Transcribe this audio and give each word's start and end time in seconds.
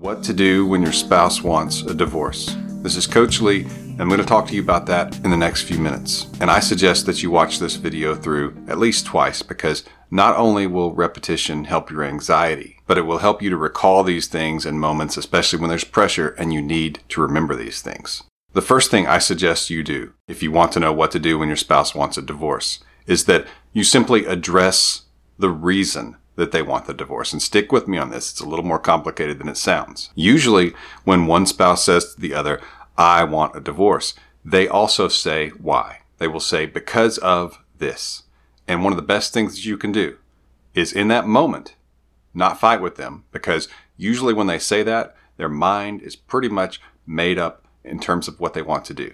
What 0.00 0.22
to 0.24 0.32
do 0.32 0.66
when 0.66 0.80
your 0.80 0.94
spouse 0.94 1.42
wants 1.42 1.82
a 1.82 1.92
divorce. 1.92 2.56
This 2.82 2.96
is 2.96 3.06
Coach 3.06 3.42
Lee, 3.42 3.64
and 3.64 4.00
I'm 4.00 4.08
going 4.08 4.18
to 4.18 4.26
talk 4.26 4.46
to 4.48 4.54
you 4.54 4.62
about 4.62 4.86
that 4.86 5.14
in 5.24 5.30
the 5.30 5.36
next 5.36 5.64
few 5.64 5.78
minutes. 5.78 6.26
And 6.40 6.50
I 6.50 6.58
suggest 6.60 7.04
that 7.04 7.22
you 7.22 7.30
watch 7.30 7.58
this 7.58 7.76
video 7.76 8.14
through 8.14 8.56
at 8.66 8.78
least 8.78 9.04
twice 9.04 9.42
because 9.42 9.84
not 10.10 10.36
only 10.36 10.66
will 10.66 10.94
repetition 10.94 11.64
help 11.64 11.90
your 11.90 12.02
anxiety, 12.02 12.78
but 12.86 12.96
it 12.96 13.02
will 13.02 13.18
help 13.18 13.42
you 13.42 13.50
to 13.50 13.58
recall 13.58 14.02
these 14.02 14.26
things 14.26 14.64
and 14.64 14.80
moments, 14.80 15.18
especially 15.18 15.58
when 15.60 15.68
there's 15.68 15.84
pressure 15.84 16.30
and 16.30 16.50
you 16.50 16.62
need 16.62 17.00
to 17.10 17.20
remember 17.20 17.54
these 17.54 17.82
things. 17.82 18.22
The 18.54 18.62
first 18.62 18.90
thing 18.90 19.06
I 19.06 19.18
suggest 19.18 19.68
you 19.68 19.82
do, 19.82 20.14
if 20.26 20.42
you 20.42 20.50
want 20.50 20.72
to 20.72 20.80
know 20.80 20.94
what 20.94 21.10
to 21.10 21.18
do 21.18 21.38
when 21.38 21.48
your 21.48 21.56
spouse 21.58 21.94
wants 21.94 22.16
a 22.16 22.22
divorce, 22.22 22.82
is 23.06 23.26
that 23.26 23.46
you 23.74 23.84
simply 23.84 24.24
address 24.24 25.02
the 25.38 25.50
reason 25.50 26.16
that 26.40 26.52
they 26.52 26.62
want 26.62 26.86
the 26.86 26.94
divorce. 26.94 27.32
And 27.32 27.40
stick 27.40 27.70
with 27.70 27.86
me 27.86 27.98
on 27.98 28.10
this. 28.10 28.30
It's 28.30 28.40
a 28.40 28.48
little 28.48 28.64
more 28.64 28.78
complicated 28.78 29.38
than 29.38 29.48
it 29.48 29.56
sounds. 29.56 30.10
Usually, 30.14 30.72
when 31.04 31.26
one 31.26 31.46
spouse 31.46 31.84
says 31.84 32.14
to 32.14 32.20
the 32.20 32.34
other, 32.34 32.60
I 32.96 33.24
want 33.24 33.54
a 33.54 33.60
divorce, 33.60 34.14
they 34.44 34.66
also 34.66 35.08
say 35.08 35.50
why. 35.50 36.00
They 36.18 36.26
will 36.26 36.40
say, 36.40 36.66
because 36.66 37.18
of 37.18 37.58
this. 37.78 38.24
And 38.66 38.82
one 38.82 38.92
of 38.92 38.96
the 38.96 39.02
best 39.02 39.32
things 39.32 39.54
that 39.54 39.64
you 39.64 39.76
can 39.76 39.92
do 39.92 40.16
is 40.74 40.92
in 40.92 41.08
that 41.08 41.26
moment, 41.26 41.74
not 42.32 42.60
fight 42.60 42.80
with 42.80 42.96
them, 42.96 43.24
because 43.32 43.68
usually 43.96 44.32
when 44.32 44.46
they 44.46 44.58
say 44.58 44.82
that, 44.82 45.14
their 45.36 45.48
mind 45.48 46.02
is 46.02 46.16
pretty 46.16 46.48
much 46.48 46.80
made 47.06 47.38
up 47.38 47.66
in 47.84 47.98
terms 48.00 48.28
of 48.28 48.40
what 48.40 48.54
they 48.54 48.62
want 48.62 48.84
to 48.86 48.94
do. 48.94 49.12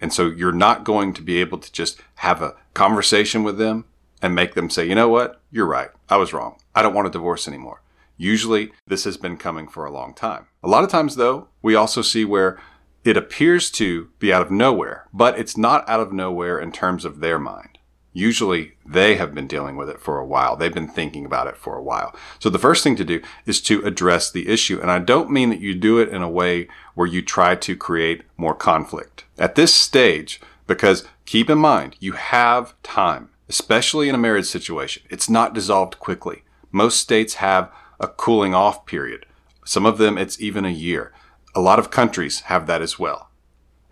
And 0.00 0.12
so 0.12 0.26
you're 0.26 0.52
not 0.52 0.84
going 0.84 1.12
to 1.14 1.22
be 1.22 1.38
able 1.38 1.58
to 1.58 1.72
just 1.72 2.00
have 2.16 2.42
a 2.42 2.56
conversation 2.74 3.42
with 3.42 3.58
them 3.58 3.84
and 4.20 4.34
make 4.34 4.54
them 4.54 4.70
say, 4.70 4.88
you 4.88 4.94
know 4.94 5.08
what? 5.08 5.40
You're 5.50 5.66
right. 5.66 5.90
I 6.08 6.16
was 6.16 6.32
wrong. 6.32 6.58
I 6.74 6.82
don't 6.82 6.94
want 6.94 7.06
a 7.06 7.10
divorce 7.10 7.46
anymore. 7.46 7.82
Usually, 8.16 8.72
this 8.86 9.04
has 9.04 9.16
been 9.16 9.36
coming 9.36 9.68
for 9.68 9.84
a 9.84 9.92
long 9.92 10.14
time. 10.14 10.46
A 10.62 10.68
lot 10.68 10.84
of 10.84 10.90
times, 10.90 11.16
though, 11.16 11.48
we 11.62 11.74
also 11.74 12.02
see 12.02 12.24
where 12.24 12.58
it 13.04 13.16
appears 13.16 13.70
to 13.72 14.08
be 14.18 14.32
out 14.32 14.42
of 14.42 14.50
nowhere, 14.50 15.06
but 15.12 15.38
it's 15.38 15.56
not 15.56 15.88
out 15.88 16.00
of 16.00 16.12
nowhere 16.12 16.58
in 16.58 16.72
terms 16.72 17.04
of 17.04 17.20
their 17.20 17.38
mind. 17.38 17.78
Usually, 18.12 18.74
they 18.86 19.16
have 19.16 19.34
been 19.34 19.48
dealing 19.48 19.76
with 19.76 19.90
it 19.90 20.00
for 20.00 20.18
a 20.18 20.26
while. 20.26 20.54
They've 20.54 20.72
been 20.72 20.88
thinking 20.88 21.24
about 21.24 21.48
it 21.48 21.56
for 21.56 21.76
a 21.76 21.82
while. 21.82 22.14
So, 22.38 22.48
the 22.48 22.60
first 22.60 22.84
thing 22.84 22.94
to 22.96 23.04
do 23.04 23.20
is 23.46 23.60
to 23.62 23.84
address 23.84 24.30
the 24.30 24.48
issue. 24.48 24.80
And 24.80 24.90
I 24.90 25.00
don't 25.00 25.30
mean 25.30 25.50
that 25.50 25.60
you 25.60 25.74
do 25.74 25.98
it 25.98 26.08
in 26.08 26.22
a 26.22 26.28
way 26.28 26.68
where 26.94 27.08
you 27.08 27.22
try 27.22 27.56
to 27.56 27.76
create 27.76 28.22
more 28.36 28.54
conflict. 28.54 29.24
At 29.36 29.56
this 29.56 29.74
stage, 29.74 30.40
because 30.68 31.04
keep 31.26 31.50
in 31.50 31.58
mind, 31.58 31.96
you 31.98 32.12
have 32.12 32.80
time 32.84 33.30
especially 33.48 34.08
in 34.08 34.14
a 34.14 34.18
marriage 34.18 34.46
situation. 34.46 35.02
It's 35.10 35.28
not 35.28 35.54
dissolved 35.54 35.98
quickly. 35.98 36.43
Most 36.74 36.98
states 36.98 37.34
have 37.34 37.70
a 38.00 38.08
cooling 38.08 38.52
off 38.52 38.84
period. 38.84 39.26
Some 39.64 39.86
of 39.86 39.96
them, 39.96 40.18
it's 40.18 40.40
even 40.40 40.64
a 40.64 40.70
year. 40.70 41.12
A 41.54 41.60
lot 41.60 41.78
of 41.78 41.92
countries 41.92 42.40
have 42.50 42.66
that 42.66 42.82
as 42.82 42.98
well. 42.98 43.30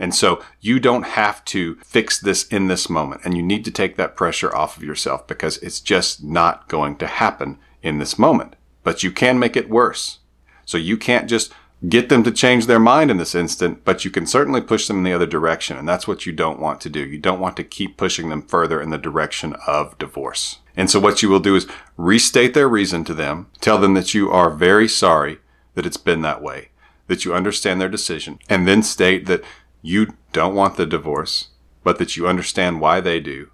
And 0.01 0.13
so 0.13 0.43
you 0.61 0.81
don't 0.81 1.05
have 1.05 1.45
to 1.45 1.77
fix 1.77 2.19
this 2.19 2.45
in 2.49 2.67
this 2.67 2.91
moment. 2.91 3.21
And 3.25 3.37
you 3.37 3.43
need 3.43 3.65
to 3.67 3.71
take 3.71 3.97
that 3.99 4.17
pressure 4.17 4.53
off 4.53 4.77
of 4.77 4.83
yourself 4.83 5.29
because 5.29 5.59
it's 5.59 5.81
just 5.81 6.25
not 6.25 6.67
going 6.67 6.97
to 6.97 7.07
happen 7.07 7.61
in 7.83 7.99
this 7.99 8.19
moment. 8.19 8.57
But 8.83 9.05
you 9.05 9.13
can 9.13 9.39
make 9.39 9.57
it 9.57 9.71
worse. 9.71 10.19
So 10.65 10.77
you 10.77 10.97
can't 10.97 11.29
just 11.29 11.53
get 11.89 12.09
them 12.09 12.25
to 12.25 12.33
change 12.33 12.67
their 12.67 12.81
mind 12.81 13.13
in 13.13 13.17
this 13.17 13.37
instant, 13.37 13.85
but 13.85 14.05
you 14.05 14.11
can 14.11 14.27
certainly 14.27 14.61
push 14.61 14.89
them 14.89 14.99
in 14.99 15.05
the 15.05 15.13
other 15.13 15.27
direction. 15.27 15.77
And 15.77 15.89
that's 15.89 16.09
what 16.09 16.27
you 16.27 16.33
don't 16.33 16.59
want 16.59 16.81
to 16.81 16.91
do. 16.91 17.07
You 17.07 17.19
don't 17.19 17.41
want 17.41 17.57
to 17.59 17.63
keep 17.63 17.97
pushing 17.97 18.29
them 18.29 18.43
further 18.43 18.83
in 18.83 18.91
the 18.91 18.99
direction 18.99 19.55
of 19.69 19.97
divorce. 19.99 20.59
And 20.77 20.91
so 20.91 20.99
what 20.99 21.23
you 21.23 21.29
will 21.29 21.41
do 21.41 21.55
is 21.55 21.67
restate 21.97 22.55
their 22.55 22.69
reason 22.69 23.05
to 23.05 23.15
them, 23.15 23.49
tell 23.61 23.79
them 23.79 23.95
that 23.95 24.15
you 24.15 24.31
are 24.31 24.51
very 24.51 24.89
sorry 24.89 25.39
that 25.75 25.87
it's 25.87 25.97
been 25.97 26.23
that 26.23 26.43
way, 26.43 26.69
that 27.07 27.25
you 27.25 27.35
understand 27.35 27.81
their 27.81 27.89
decision, 27.89 28.39
and 28.49 28.67
then 28.67 28.83
state 28.83 29.27
that 29.27 29.43
you 29.83 30.15
don't 30.33 30.55
want 30.55 30.77
the 30.77 30.87
divorce, 30.87 31.49
but 31.83 31.99
that 31.99 32.17
you 32.17 32.27
understand 32.27 32.81
why 32.81 33.01
they 33.01 33.21
do. 33.21 33.51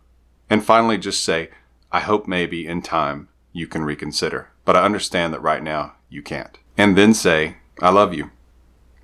And 0.50 0.64
finally, 0.64 0.98
just 0.98 1.24
say, 1.24 1.50
I 1.90 2.00
hope 2.00 2.28
maybe 2.28 2.66
in 2.66 2.82
time 2.82 3.28
you 3.52 3.66
can 3.66 3.82
reconsider, 3.82 4.50
but 4.64 4.76
I 4.76 4.84
understand 4.84 5.32
that 5.32 5.42
right 5.42 5.62
now 5.62 5.94
you 6.08 6.22
can't. 6.22 6.56
And 6.76 6.96
then 6.96 7.14
say, 7.14 7.56
I 7.80 7.90
love 7.90 8.14
you. 8.14 8.30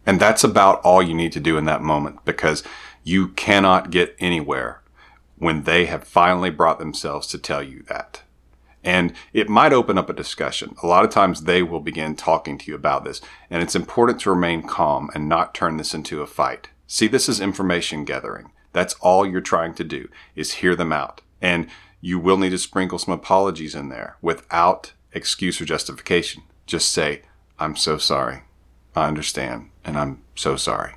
And 0.06 0.20
that's 0.20 0.44
about 0.44 0.80
all 0.82 1.02
you 1.02 1.14
need 1.14 1.32
to 1.32 1.40
do 1.40 1.56
in 1.56 1.64
that 1.64 1.82
moment 1.82 2.24
because 2.24 2.62
you 3.02 3.28
cannot 3.28 3.90
get 3.90 4.14
anywhere 4.18 4.82
when 5.36 5.62
they 5.62 5.86
have 5.86 6.04
finally 6.04 6.50
brought 6.50 6.78
themselves 6.78 7.26
to 7.28 7.38
tell 7.38 7.62
you 7.62 7.82
that. 7.88 8.22
And 8.82 9.14
it 9.32 9.48
might 9.48 9.72
open 9.72 9.96
up 9.96 10.10
a 10.10 10.14
discussion. 10.14 10.76
A 10.82 10.86
lot 10.86 11.04
of 11.04 11.10
times 11.10 11.42
they 11.42 11.62
will 11.62 11.80
begin 11.80 12.14
talking 12.14 12.58
to 12.58 12.70
you 12.70 12.74
about 12.74 13.04
this. 13.04 13.20
And 13.48 13.62
it's 13.62 13.74
important 13.74 14.20
to 14.20 14.30
remain 14.30 14.62
calm 14.62 15.10
and 15.14 15.28
not 15.28 15.54
turn 15.54 15.78
this 15.78 15.94
into 15.94 16.20
a 16.20 16.26
fight. 16.26 16.68
See, 16.86 17.06
this 17.06 17.28
is 17.28 17.40
information 17.40 18.04
gathering. 18.04 18.50
That's 18.72 18.94
all 19.00 19.26
you're 19.26 19.40
trying 19.40 19.74
to 19.74 19.84
do 19.84 20.08
is 20.36 20.54
hear 20.54 20.76
them 20.76 20.92
out. 20.92 21.22
And 21.40 21.68
you 22.00 22.18
will 22.18 22.36
need 22.36 22.50
to 22.50 22.58
sprinkle 22.58 22.98
some 22.98 23.14
apologies 23.14 23.74
in 23.74 23.88
there 23.88 24.18
without 24.20 24.92
excuse 25.12 25.60
or 25.60 25.64
justification. 25.64 26.42
Just 26.66 26.90
say, 26.90 27.22
I'm 27.58 27.76
so 27.76 27.96
sorry. 27.96 28.42
I 28.94 29.08
understand, 29.08 29.70
and 29.84 29.96
I'm 29.96 30.22
so 30.34 30.56
sorry. 30.56 30.94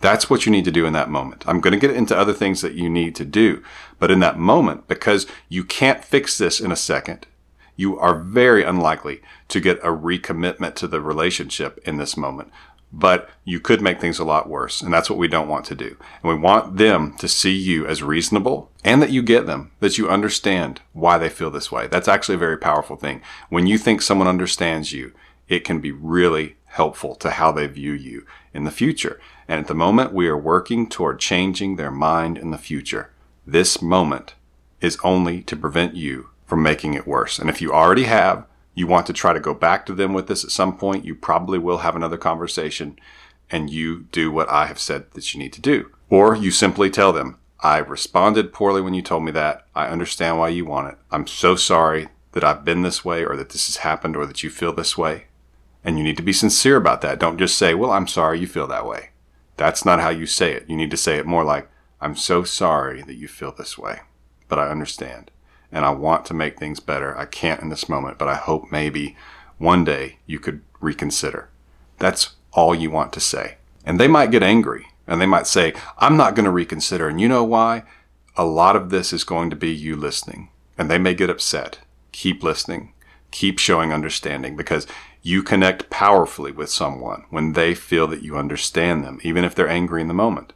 That's 0.00 0.28
what 0.28 0.44
you 0.44 0.52
need 0.52 0.64
to 0.66 0.70
do 0.70 0.86
in 0.86 0.92
that 0.92 1.10
moment. 1.10 1.44
I'm 1.46 1.60
going 1.60 1.72
to 1.72 1.78
get 1.78 1.96
into 1.96 2.16
other 2.16 2.34
things 2.34 2.60
that 2.60 2.74
you 2.74 2.88
need 2.90 3.14
to 3.16 3.24
do, 3.24 3.62
but 3.98 4.10
in 4.10 4.20
that 4.20 4.38
moment, 4.38 4.88
because 4.88 5.26
you 5.48 5.64
can't 5.64 6.04
fix 6.04 6.36
this 6.36 6.60
in 6.60 6.70
a 6.70 6.76
second, 6.76 7.26
you 7.76 7.98
are 7.98 8.18
very 8.18 8.62
unlikely 8.62 9.20
to 9.48 9.60
get 9.60 9.78
a 9.78 9.88
recommitment 9.88 10.74
to 10.76 10.88
the 10.88 11.00
relationship 11.00 11.78
in 11.84 11.96
this 11.96 12.16
moment. 12.16 12.50
But 12.92 13.28
you 13.44 13.58
could 13.58 13.82
make 13.82 14.00
things 14.00 14.18
a 14.18 14.24
lot 14.24 14.48
worse, 14.48 14.80
and 14.80 14.92
that's 14.92 15.10
what 15.10 15.18
we 15.18 15.28
don't 15.28 15.48
want 15.48 15.66
to 15.66 15.74
do. 15.74 15.96
And 16.22 16.30
we 16.30 16.34
want 16.34 16.76
them 16.76 17.16
to 17.18 17.28
see 17.28 17.54
you 17.54 17.86
as 17.86 18.02
reasonable 18.02 18.70
and 18.84 19.02
that 19.02 19.10
you 19.10 19.22
get 19.22 19.46
them, 19.46 19.72
that 19.80 19.98
you 19.98 20.08
understand 20.08 20.80
why 20.92 21.18
they 21.18 21.28
feel 21.28 21.50
this 21.50 21.72
way. 21.72 21.88
That's 21.88 22.08
actually 22.08 22.36
a 22.36 22.38
very 22.38 22.56
powerful 22.56 22.96
thing. 22.96 23.22
When 23.50 23.66
you 23.66 23.76
think 23.76 24.00
someone 24.00 24.28
understands 24.28 24.92
you, 24.92 25.12
it 25.48 25.64
can 25.64 25.80
be 25.80 25.90
really 25.90 26.56
helpful 26.76 27.14
to 27.16 27.30
how 27.30 27.50
they 27.50 27.66
view 27.66 27.92
you 27.92 28.26
in 28.52 28.64
the 28.64 28.70
future. 28.70 29.18
And 29.48 29.60
at 29.60 29.66
the 29.66 29.74
moment, 29.74 30.12
we 30.12 30.28
are 30.28 30.36
working 30.36 30.88
toward 30.88 31.18
changing 31.18 31.76
their 31.76 31.90
mind 31.90 32.38
in 32.38 32.50
the 32.50 32.58
future. 32.58 33.10
This 33.46 33.80
moment 33.80 34.34
is 34.80 34.98
only 35.02 35.42
to 35.42 35.56
prevent 35.56 35.96
you 35.96 36.28
from 36.46 36.62
making 36.62 36.94
it 36.94 37.06
worse. 37.06 37.38
And 37.38 37.48
if 37.48 37.60
you 37.60 37.72
already 37.72 38.04
have, 38.04 38.46
you 38.74 38.86
want 38.86 39.06
to 39.06 39.12
try 39.12 39.32
to 39.32 39.40
go 39.40 39.54
back 39.54 39.86
to 39.86 39.94
them 39.94 40.12
with 40.12 40.26
this 40.28 40.44
at 40.44 40.50
some 40.50 40.76
point, 40.76 41.04
you 41.04 41.14
probably 41.14 41.58
will 41.58 41.78
have 41.78 41.96
another 41.96 42.18
conversation 42.18 42.98
and 43.50 43.70
you 43.70 44.02
do 44.12 44.30
what 44.30 44.50
I 44.50 44.66
have 44.66 44.78
said 44.78 45.10
that 45.12 45.32
you 45.32 45.40
need 45.40 45.52
to 45.54 45.60
do. 45.60 45.90
Or 46.10 46.36
you 46.36 46.50
simply 46.50 46.90
tell 46.90 47.12
them, 47.12 47.38
I 47.60 47.78
responded 47.78 48.52
poorly 48.52 48.82
when 48.82 48.92
you 48.92 49.02
told 49.02 49.24
me 49.24 49.32
that. 49.32 49.66
I 49.74 49.86
understand 49.86 50.38
why 50.38 50.50
you 50.50 50.66
want 50.66 50.92
it. 50.92 50.98
I'm 51.10 51.26
so 51.26 51.56
sorry 51.56 52.08
that 52.32 52.44
I've 52.44 52.64
been 52.64 52.82
this 52.82 53.04
way 53.04 53.24
or 53.24 53.34
that 53.36 53.50
this 53.50 53.66
has 53.66 53.78
happened 53.78 54.14
or 54.14 54.26
that 54.26 54.42
you 54.42 54.50
feel 54.50 54.74
this 54.74 54.98
way. 54.98 55.26
And 55.86 55.96
you 55.96 56.04
need 56.04 56.16
to 56.16 56.22
be 56.22 56.32
sincere 56.32 56.76
about 56.76 57.00
that. 57.02 57.20
Don't 57.20 57.38
just 57.38 57.56
say, 57.56 57.72
well, 57.72 57.92
I'm 57.92 58.08
sorry 58.08 58.40
you 58.40 58.48
feel 58.48 58.66
that 58.66 58.84
way. 58.84 59.10
That's 59.56 59.84
not 59.84 60.00
how 60.00 60.08
you 60.08 60.26
say 60.26 60.52
it. 60.52 60.68
You 60.68 60.76
need 60.76 60.90
to 60.90 60.96
say 60.96 61.16
it 61.16 61.26
more 61.26 61.44
like, 61.44 61.70
I'm 62.00 62.16
so 62.16 62.42
sorry 62.42 63.02
that 63.02 63.14
you 63.14 63.28
feel 63.28 63.52
this 63.52 63.78
way, 63.78 64.00
but 64.48 64.58
I 64.58 64.68
understand. 64.68 65.30
And 65.70 65.84
I 65.84 65.90
want 65.90 66.24
to 66.26 66.34
make 66.34 66.58
things 66.58 66.80
better. 66.80 67.16
I 67.16 67.24
can't 67.24 67.62
in 67.62 67.68
this 67.68 67.88
moment, 67.88 68.18
but 68.18 68.26
I 68.26 68.34
hope 68.34 68.72
maybe 68.72 69.16
one 69.58 69.84
day 69.84 70.18
you 70.26 70.40
could 70.40 70.60
reconsider. 70.80 71.48
That's 71.98 72.34
all 72.52 72.74
you 72.74 72.90
want 72.90 73.12
to 73.12 73.20
say. 73.20 73.58
And 73.84 74.00
they 74.00 74.08
might 74.08 74.32
get 74.32 74.42
angry 74.42 74.88
and 75.06 75.20
they 75.20 75.26
might 75.26 75.46
say, 75.46 75.72
I'm 75.98 76.16
not 76.16 76.34
going 76.34 76.46
to 76.46 76.50
reconsider. 76.50 77.08
And 77.08 77.20
you 77.20 77.28
know 77.28 77.44
why? 77.44 77.84
A 78.36 78.44
lot 78.44 78.74
of 78.74 78.90
this 78.90 79.12
is 79.12 79.22
going 79.22 79.50
to 79.50 79.56
be 79.56 79.72
you 79.72 79.94
listening. 79.94 80.50
And 80.76 80.90
they 80.90 80.98
may 80.98 81.14
get 81.14 81.30
upset. 81.30 81.78
Keep 82.10 82.42
listening. 82.42 82.92
Keep 83.30 83.58
showing 83.58 83.92
understanding 83.92 84.56
because 84.56 84.86
you 85.26 85.42
connect 85.42 85.90
powerfully 85.90 86.52
with 86.52 86.70
someone 86.70 87.24
when 87.30 87.54
they 87.54 87.74
feel 87.74 88.06
that 88.06 88.22
you 88.22 88.36
understand 88.36 89.02
them, 89.02 89.18
even 89.24 89.42
if 89.42 89.56
they're 89.56 89.68
angry 89.68 90.00
in 90.00 90.06
the 90.06 90.14
moment. 90.14 90.52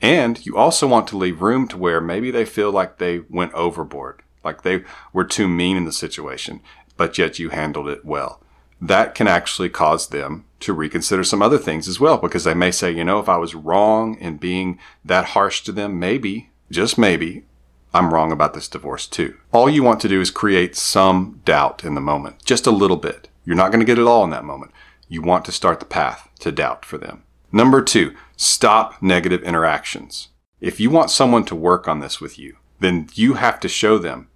And 0.00 0.44
you 0.46 0.56
also 0.56 0.86
want 0.88 1.06
to 1.08 1.18
leave 1.18 1.42
room 1.42 1.68
to 1.68 1.76
where 1.76 2.00
maybe 2.00 2.30
they 2.30 2.46
feel 2.46 2.72
like 2.72 2.96
they 2.96 3.18
went 3.28 3.52
overboard, 3.52 4.22
like 4.42 4.62
they 4.62 4.82
were 5.12 5.26
too 5.26 5.46
mean 5.46 5.76
in 5.76 5.84
the 5.84 5.92
situation, 5.92 6.62
but 6.96 7.18
yet 7.18 7.38
you 7.38 7.50
handled 7.50 7.86
it 7.86 8.02
well. 8.02 8.40
That 8.80 9.14
can 9.14 9.28
actually 9.28 9.68
cause 9.68 10.08
them 10.08 10.46
to 10.60 10.72
reconsider 10.72 11.22
some 11.22 11.42
other 11.42 11.58
things 11.58 11.86
as 11.86 12.00
well, 12.00 12.16
because 12.16 12.44
they 12.44 12.54
may 12.54 12.70
say, 12.70 12.90
you 12.90 13.04
know, 13.04 13.18
if 13.18 13.28
I 13.28 13.36
was 13.36 13.54
wrong 13.54 14.16
in 14.20 14.38
being 14.38 14.78
that 15.04 15.26
harsh 15.26 15.60
to 15.64 15.72
them, 15.72 15.98
maybe, 15.98 16.48
just 16.70 16.96
maybe, 16.96 17.44
I'm 17.92 18.14
wrong 18.14 18.32
about 18.32 18.54
this 18.54 18.68
divorce 18.68 19.06
too. 19.06 19.36
All 19.52 19.68
you 19.68 19.82
want 19.82 20.00
to 20.00 20.08
do 20.08 20.22
is 20.22 20.30
create 20.30 20.76
some 20.76 21.42
doubt 21.44 21.84
in 21.84 21.94
the 21.94 22.00
moment, 22.00 22.42
just 22.46 22.66
a 22.66 22.70
little 22.70 22.96
bit. 22.96 23.28
You're 23.44 23.56
not 23.56 23.70
going 23.70 23.80
to 23.80 23.86
get 23.86 23.98
it 23.98 24.06
all 24.06 24.24
in 24.24 24.30
that 24.30 24.44
moment. 24.44 24.72
You 25.08 25.22
want 25.22 25.44
to 25.44 25.52
start 25.52 25.80
the 25.80 25.86
path 25.86 26.28
to 26.40 26.52
doubt 26.52 26.84
for 26.84 26.98
them. 26.98 27.24
Number 27.52 27.82
two, 27.82 28.14
stop 28.36 29.00
negative 29.02 29.42
interactions. 29.42 30.28
If 30.60 30.80
you 30.80 30.90
want 30.90 31.10
someone 31.10 31.44
to 31.44 31.54
work 31.54 31.86
on 31.86 32.00
this 32.00 32.20
with 32.20 32.38
you, 32.38 32.56
then 32.80 33.08
you 33.14 33.34
have 33.34 33.60
to 33.60 33.68
show 33.68 33.98
them 33.98 34.28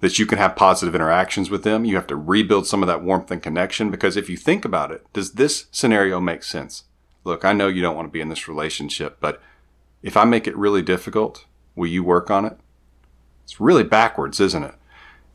that 0.00 0.18
you 0.18 0.26
can 0.26 0.38
have 0.38 0.56
positive 0.56 0.94
interactions 0.94 1.50
with 1.50 1.62
them. 1.62 1.84
You 1.84 1.94
have 1.96 2.06
to 2.08 2.16
rebuild 2.16 2.66
some 2.66 2.82
of 2.82 2.86
that 2.88 3.02
warmth 3.02 3.30
and 3.30 3.42
connection 3.42 3.90
because 3.90 4.16
if 4.16 4.28
you 4.28 4.36
think 4.36 4.64
about 4.64 4.90
it, 4.90 5.06
does 5.12 5.32
this 5.32 5.66
scenario 5.70 6.20
make 6.20 6.42
sense? 6.42 6.84
Look, 7.24 7.44
I 7.44 7.52
know 7.52 7.68
you 7.68 7.80
don't 7.80 7.96
want 7.96 8.08
to 8.08 8.12
be 8.12 8.20
in 8.20 8.28
this 8.28 8.48
relationship, 8.48 9.18
but 9.20 9.40
if 10.02 10.16
I 10.16 10.24
make 10.24 10.46
it 10.46 10.56
really 10.56 10.82
difficult, 10.82 11.46
will 11.74 11.86
you 11.86 12.04
work 12.04 12.30
on 12.30 12.44
it? 12.44 12.58
It's 13.44 13.60
really 13.60 13.84
backwards, 13.84 14.40
isn't 14.40 14.62
it? 14.62 14.74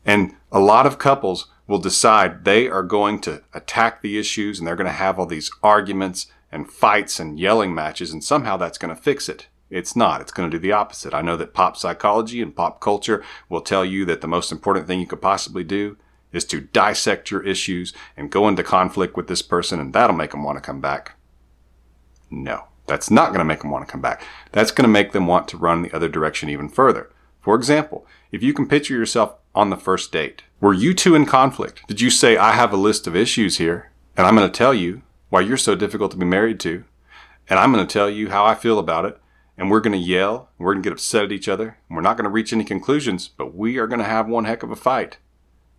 And 0.04 0.36
a 0.52 0.60
lot 0.60 0.86
of 0.86 0.98
couples 0.98 1.48
will 1.70 1.78
decide 1.78 2.44
they 2.44 2.68
are 2.68 2.82
going 2.82 3.20
to 3.20 3.40
attack 3.54 4.02
the 4.02 4.18
issues 4.18 4.58
and 4.58 4.66
they're 4.66 4.74
going 4.74 4.88
to 4.88 4.92
have 4.92 5.20
all 5.20 5.24
these 5.24 5.52
arguments 5.62 6.26
and 6.50 6.68
fights 6.68 7.20
and 7.20 7.38
yelling 7.38 7.72
matches, 7.72 8.12
and 8.12 8.24
somehow 8.24 8.56
that's 8.56 8.76
going 8.76 8.92
to 8.92 9.00
fix 9.00 9.28
it. 9.28 9.46
It's 9.70 9.94
not. 9.94 10.20
It's 10.20 10.32
going 10.32 10.50
to 10.50 10.56
do 10.56 10.60
the 10.60 10.72
opposite. 10.72 11.14
I 11.14 11.22
know 11.22 11.36
that 11.36 11.54
pop 11.54 11.76
psychology 11.76 12.42
and 12.42 12.56
pop 12.56 12.80
culture 12.80 13.22
will 13.48 13.60
tell 13.60 13.84
you 13.84 14.04
that 14.06 14.20
the 14.20 14.26
most 14.26 14.50
important 14.50 14.88
thing 14.88 14.98
you 14.98 15.06
could 15.06 15.22
possibly 15.22 15.62
do 15.62 15.96
is 16.32 16.44
to 16.46 16.60
dissect 16.60 17.30
your 17.30 17.46
issues 17.46 17.92
and 18.16 18.32
go 18.32 18.48
into 18.48 18.64
conflict 18.64 19.16
with 19.16 19.28
this 19.28 19.42
person, 19.42 19.78
and 19.78 19.92
that'll 19.92 20.16
make 20.16 20.32
them 20.32 20.42
want 20.42 20.56
to 20.56 20.62
come 20.62 20.80
back. 20.80 21.12
No, 22.30 22.64
that's 22.88 23.12
not 23.12 23.28
going 23.28 23.38
to 23.38 23.44
make 23.44 23.60
them 23.60 23.70
want 23.70 23.86
to 23.86 23.92
come 23.92 24.00
back. 24.00 24.24
That's 24.50 24.72
going 24.72 24.88
to 24.88 24.92
make 24.92 25.12
them 25.12 25.28
want 25.28 25.46
to 25.46 25.56
run 25.56 25.82
the 25.82 25.94
other 25.94 26.08
direction 26.08 26.48
even 26.48 26.68
further. 26.68 27.10
For 27.40 27.54
example, 27.54 28.06
if 28.32 28.42
you 28.42 28.52
can 28.52 28.68
picture 28.68 28.94
yourself 28.94 29.34
on 29.54 29.70
the 29.70 29.76
first 29.76 30.12
date, 30.12 30.42
were 30.60 30.74
you 30.74 30.94
two 30.94 31.14
in 31.14 31.26
conflict? 31.26 31.82
Did 31.88 32.00
you 32.00 32.10
say, 32.10 32.36
I 32.36 32.52
have 32.52 32.72
a 32.72 32.76
list 32.76 33.06
of 33.06 33.16
issues 33.16 33.58
here, 33.58 33.90
and 34.16 34.26
I'm 34.26 34.36
going 34.36 34.50
to 34.50 34.56
tell 34.56 34.74
you 34.74 35.02
why 35.30 35.40
you're 35.40 35.56
so 35.56 35.74
difficult 35.74 36.10
to 36.10 36.16
be 36.16 36.26
married 36.26 36.60
to, 36.60 36.84
and 37.48 37.58
I'm 37.58 37.72
going 37.72 37.86
to 37.86 37.92
tell 37.92 38.10
you 38.10 38.30
how 38.30 38.44
I 38.44 38.54
feel 38.54 38.78
about 38.78 39.06
it, 39.06 39.18
and 39.56 39.70
we're 39.70 39.80
going 39.80 39.92
to 39.92 39.98
yell, 39.98 40.50
and 40.58 40.66
we're 40.66 40.74
going 40.74 40.82
to 40.82 40.86
get 40.88 40.92
upset 40.92 41.24
at 41.24 41.32
each 41.32 41.48
other, 41.48 41.78
and 41.88 41.96
we're 41.96 42.02
not 42.02 42.16
going 42.16 42.24
to 42.24 42.30
reach 42.30 42.52
any 42.52 42.64
conclusions, 42.64 43.28
but 43.28 43.54
we 43.54 43.78
are 43.78 43.86
going 43.86 43.98
to 43.98 44.04
have 44.04 44.28
one 44.28 44.44
heck 44.44 44.62
of 44.62 44.70
a 44.70 44.76
fight. 44.76 45.18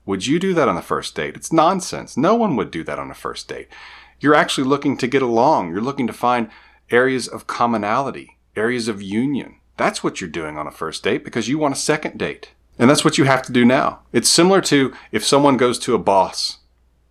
Would 0.05 0.25
you 0.25 0.39
do 0.39 0.53
that 0.55 0.67
on 0.67 0.75
the 0.75 0.81
first 0.81 1.15
date? 1.15 1.35
It's 1.35 1.53
nonsense. 1.53 2.17
No 2.17 2.35
one 2.35 2.55
would 2.55 2.71
do 2.71 2.83
that 2.83 2.99
on 2.99 3.11
a 3.11 3.15
first 3.15 3.47
date. 3.47 3.67
You're 4.19 4.35
actually 4.35 4.67
looking 4.67 4.97
to 4.97 5.07
get 5.07 5.21
along. 5.21 5.69
You're 5.71 5.81
looking 5.81 6.07
to 6.07 6.13
find 6.13 6.49
areas 6.89 7.27
of 7.27 7.47
commonality, 7.47 8.37
areas 8.55 8.87
of 8.87 9.01
union. 9.01 9.60
That's 9.81 10.03
what 10.03 10.21
you're 10.21 10.29
doing 10.29 10.59
on 10.59 10.67
a 10.67 10.71
first 10.71 11.03
date 11.03 11.23
because 11.23 11.49
you 11.49 11.57
want 11.57 11.73
a 11.73 11.77
second 11.77 12.19
date. 12.19 12.51
And 12.77 12.87
that's 12.87 13.03
what 13.03 13.17
you 13.17 13.23
have 13.23 13.41
to 13.41 13.51
do 13.51 13.65
now. 13.65 14.01
It's 14.13 14.29
similar 14.29 14.61
to 14.61 14.93
if 15.11 15.25
someone 15.25 15.57
goes 15.57 15.79
to 15.79 15.95
a 15.95 15.97
boss 15.97 16.59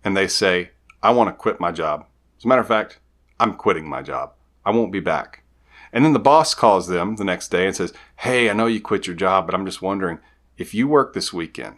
and 0.05 0.15
they 0.15 0.25
say, 0.29 0.71
I 1.03 1.11
want 1.11 1.27
to 1.27 1.33
quit 1.33 1.59
my 1.59 1.73
job. 1.73 2.05
As 2.37 2.45
a 2.45 2.47
matter 2.47 2.61
of 2.61 2.69
fact, 2.69 2.99
I'm 3.41 3.55
quitting 3.55 3.89
my 3.89 4.01
job. 4.01 4.31
I 4.65 4.71
won't 4.71 4.93
be 4.93 5.01
back. 5.01 5.43
And 5.91 6.05
then 6.05 6.13
the 6.13 6.19
boss 6.19 6.53
calls 6.53 6.87
them 6.87 7.17
the 7.17 7.25
next 7.25 7.49
day 7.49 7.67
and 7.67 7.75
says, 7.75 7.91
Hey, 8.19 8.49
I 8.49 8.53
know 8.53 8.67
you 8.67 8.79
quit 8.79 9.05
your 9.05 9.17
job, 9.17 9.47
but 9.47 9.53
I'm 9.53 9.65
just 9.65 9.81
wondering 9.81 10.19
if 10.57 10.73
you 10.73 10.87
work 10.87 11.13
this 11.13 11.33
weekend 11.33 11.75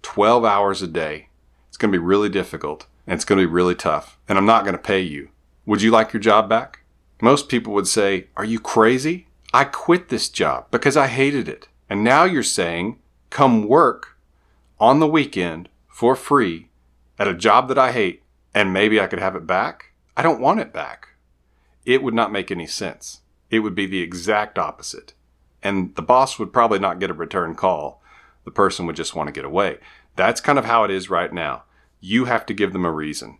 12 0.00 0.42
hours 0.42 0.80
a 0.80 0.86
day, 0.86 1.28
it's 1.68 1.76
going 1.76 1.92
to 1.92 1.98
be 1.98 2.02
really 2.02 2.30
difficult 2.30 2.86
and 3.06 3.14
it's 3.14 3.26
going 3.26 3.38
to 3.38 3.46
be 3.46 3.52
really 3.52 3.74
tough, 3.74 4.18
and 4.26 4.38
I'm 4.38 4.46
not 4.46 4.64
going 4.64 4.76
to 4.76 4.82
pay 4.82 5.02
you. 5.02 5.28
Would 5.66 5.82
you 5.82 5.90
like 5.90 6.14
your 6.14 6.20
job 6.20 6.48
back? 6.48 6.80
Most 7.20 7.50
people 7.50 7.74
would 7.74 7.88
say, 7.88 8.28
Are 8.38 8.44
you 8.46 8.58
crazy? 8.58 9.26
I 9.52 9.64
quit 9.64 10.08
this 10.08 10.28
job 10.28 10.66
because 10.70 10.96
I 10.96 11.08
hated 11.08 11.48
it. 11.48 11.68
And 11.88 12.04
now 12.04 12.24
you're 12.24 12.42
saying, 12.42 12.98
Come 13.30 13.66
work 13.66 14.16
on 14.78 15.00
the 15.00 15.08
weekend 15.08 15.68
for 15.88 16.14
free 16.14 16.68
at 17.18 17.28
a 17.28 17.34
job 17.34 17.68
that 17.68 17.78
I 17.78 17.92
hate, 17.92 18.22
and 18.54 18.72
maybe 18.72 19.00
I 19.00 19.06
could 19.06 19.18
have 19.18 19.36
it 19.36 19.46
back? 19.46 19.92
I 20.16 20.22
don't 20.22 20.40
want 20.40 20.60
it 20.60 20.72
back. 20.72 21.08
It 21.84 22.02
would 22.02 22.14
not 22.14 22.32
make 22.32 22.50
any 22.50 22.66
sense. 22.66 23.20
It 23.50 23.60
would 23.60 23.74
be 23.74 23.86
the 23.86 24.00
exact 24.00 24.58
opposite. 24.58 25.14
And 25.62 25.94
the 25.96 26.02
boss 26.02 26.38
would 26.38 26.52
probably 26.52 26.78
not 26.78 27.00
get 27.00 27.10
a 27.10 27.14
return 27.14 27.54
call. 27.54 28.02
The 28.44 28.50
person 28.50 28.86
would 28.86 28.96
just 28.96 29.14
want 29.14 29.26
to 29.28 29.32
get 29.32 29.44
away. 29.44 29.78
That's 30.16 30.40
kind 30.40 30.58
of 30.58 30.64
how 30.64 30.84
it 30.84 30.90
is 30.90 31.10
right 31.10 31.32
now. 31.32 31.64
You 32.00 32.24
have 32.26 32.46
to 32.46 32.54
give 32.54 32.72
them 32.72 32.84
a 32.84 32.92
reason. 32.92 33.38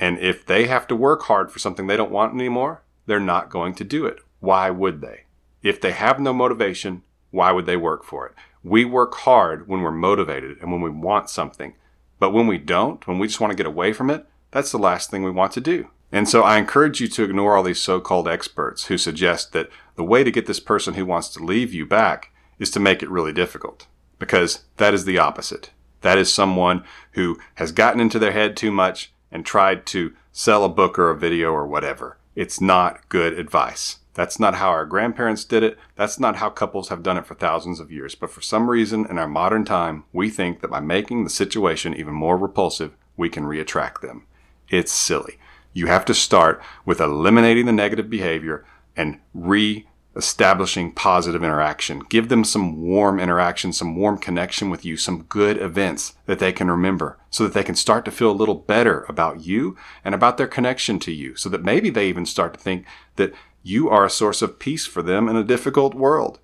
And 0.00 0.18
if 0.18 0.44
they 0.44 0.66
have 0.66 0.86
to 0.88 0.96
work 0.96 1.22
hard 1.22 1.52
for 1.52 1.58
something 1.58 1.86
they 1.86 1.96
don't 1.96 2.10
want 2.10 2.34
anymore, 2.34 2.82
they're 3.06 3.20
not 3.20 3.50
going 3.50 3.74
to 3.74 3.84
do 3.84 4.06
it. 4.06 4.18
Why 4.40 4.70
would 4.70 5.00
they? 5.00 5.24
If 5.62 5.80
they 5.80 5.92
have 5.92 6.18
no 6.18 6.32
motivation, 6.32 7.02
why 7.30 7.52
would 7.52 7.66
they 7.66 7.76
work 7.76 8.04
for 8.04 8.26
it? 8.26 8.34
We 8.62 8.84
work 8.84 9.14
hard 9.14 9.68
when 9.68 9.82
we're 9.82 9.90
motivated 9.90 10.58
and 10.60 10.70
when 10.70 10.80
we 10.80 10.90
want 10.90 11.30
something. 11.30 11.74
But 12.18 12.32
when 12.32 12.46
we 12.46 12.58
don't, 12.58 13.06
when 13.06 13.18
we 13.18 13.26
just 13.26 13.40
want 13.40 13.50
to 13.50 13.56
get 13.56 13.66
away 13.66 13.92
from 13.92 14.10
it, 14.10 14.26
that's 14.50 14.70
the 14.70 14.78
last 14.78 15.10
thing 15.10 15.22
we 15.22 15.30
want 15.30 15.52
to 15.52 15.60
do. 15.60 15.88
And 16.12 16.28
so 16.28 16.42
I 16.42 16.58
encourage 16.58 17.00
you 17.00 17.08
to 17.08 17.24
ignore 17.24 17.56
all 17.56 17.62
these 17.62 17.80
so 17.80 18.00
called 18.00 18.28
experts 18.28 18.84
who 18.84 18.98
suggest 18.98 19.52
that 19.52 19.70
the 19.96 20.04
way 20.04 20.22
to 20.22 20.30
get 20.30 20.46
this 20.46 20.60
person 20.60 20.94
who 20.94 21.06
wants 21.06 21.28
to 21.30 21.44
leave 21.44 21.72
you 21.72 21.86
back 21.86 22.32
is 22.58 22.70
to 22.72 22.80
make 22.80 23.02
it 23.02 23.10
really 23.10 23.32
difficult. 23.32 23.86
Because 24.18 24.64
that 24.76 24.94
is 24.94 25.04
the 25.04 25.18
opposite. 25.18 25.70
That 26.02 26.18
is 26.18 26.32
someone 26.32 26.84
who 27.12 27.38
has 27.54 27.72
gotten 27.72 28.00
into 28.00 28.18
their 28.18 28.32
head 28.32 28.56
too 28.56 28.70
much 28.70 29.12
and 29.30 29.44
tried 29.44 29.86
to 29.86 30.12
sell 30.32 30.64
a 30.64 30.68
book 30.68 30.98
or 30.98 31.10
a 31.10 31.18
video 31.18 31.50
or 31.50 31.66
whatever. 31.66 32.18
It's 32.36 32.60
not 32.60 33.08
good 33.08 33.32
advice. 33.38 33.98
That's 34.14 34.38
not 34.38 34.56
how 34.56 34.70
our 34.70 34.84
grandparents 34.84 35.44
did 35.44 35.62
it. 35.62 35.78
That's 35.96 36.20
not 36.20 36.36
how 36.36 36.50
couples 36.50 36.88
have 36.88 37.02
done 37.02 37.16
it 37.16 37.26
for 37.26 37.34
thousands 37.34 37.80
of 37.80 37.90
years. 37.90 38.14
But 38.14 38.30
for 38.30 38.40
some 38.42 38.68
reason 38.68 39.06
in 39.06 39.18
our 39.18 39.28
modern 39.28 39.64
time, 39.64 40.04
we 40.12 40.28
think 40.28 40.60
that 40.60 40.70
by 40.70 40.80
making 40.80 41.24
the 41.24 41.30
situation 41.30 41.94
even 41.94 42.14
more 42.14 42.36
repulsive, 42.36 42.94
we 43.16 43.28
can 43.28 43.44
reattract 43.44 44.00
them. 44.00 44.26
It's 44.68 44.92
silly. 44.92 45.38
You 45.72 45.86
have 45.86 46.04
to 46.06 46.14
start 46.14 46.62
with 46.84 47.00
eliminating 47.00 47.66
the 47.66 47.72
negative 47.72 48.10
behavior 48.10 48.64
and 48.96 49.18
re 49.32 49.86
establishing 50.14 50.92
positive 50.92 51.42
interaction. 51.42 52.00
Give 52.00 52.28
them 52.28 52.44
some 52.44 52.82
warm 52.82 53.18
interaction, 53.18 53.72
some 53.72 53.96
warm 53.96 54.18
connection 54.18 54.68
with 54.68 54.84
you, 54.84 54.96
some 54.96 55.22
good 55.22 55.56
events 55.56 56.14
that 56.26 56.38
they 56.38 56.52
can 56.52 56.70
remember 56.70 57.18
so 57.30 57.44
that 57.44 57.54
they 57.54 57.64
can 57.64 57.74
start 57.74 58.04
to 58.04 58.10
feel 58.10 58.30
a 58.30 58.32
little 58.32 58.54
better 58.54 59.06
about 59.08 59.40
you 59.40 59.76
and 60.04 60.14
about 60.14 60.36
their 60.36 60.46
connection 60.46 60.98
to 61.00 61.12
you. 61.12 61.34
So 61.36 61.48
that 61.48 61.64
maybe 61.64 61.88
they 61.88 62.08
even 62.08 62.26
start 62.26 62.54
to 62.54 62.60
think 62.60 62.84
that 63.16 63.32
you 63.62 63.88
are 63.88 64.04
a 64.04 64.10
source 64.10 64.42
of 64.42 64.58
peace 64.58 64.86
for 64.86 65.02
them 65.02 65.28
in 65.28 65.36
a 65.36 65.44
difficult 65.44 65.94
world. 65.94 66.40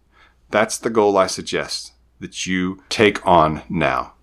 That's 0.51 0.79
the 0.79 0.91
goal 0.91 1.17
I 1.17 1.27
suggest 1.27 1.93
that 2.21 2.47
you 2.47 2.83
take 2.89 3.25
on 3.27 3.63
now. 3.69 4.15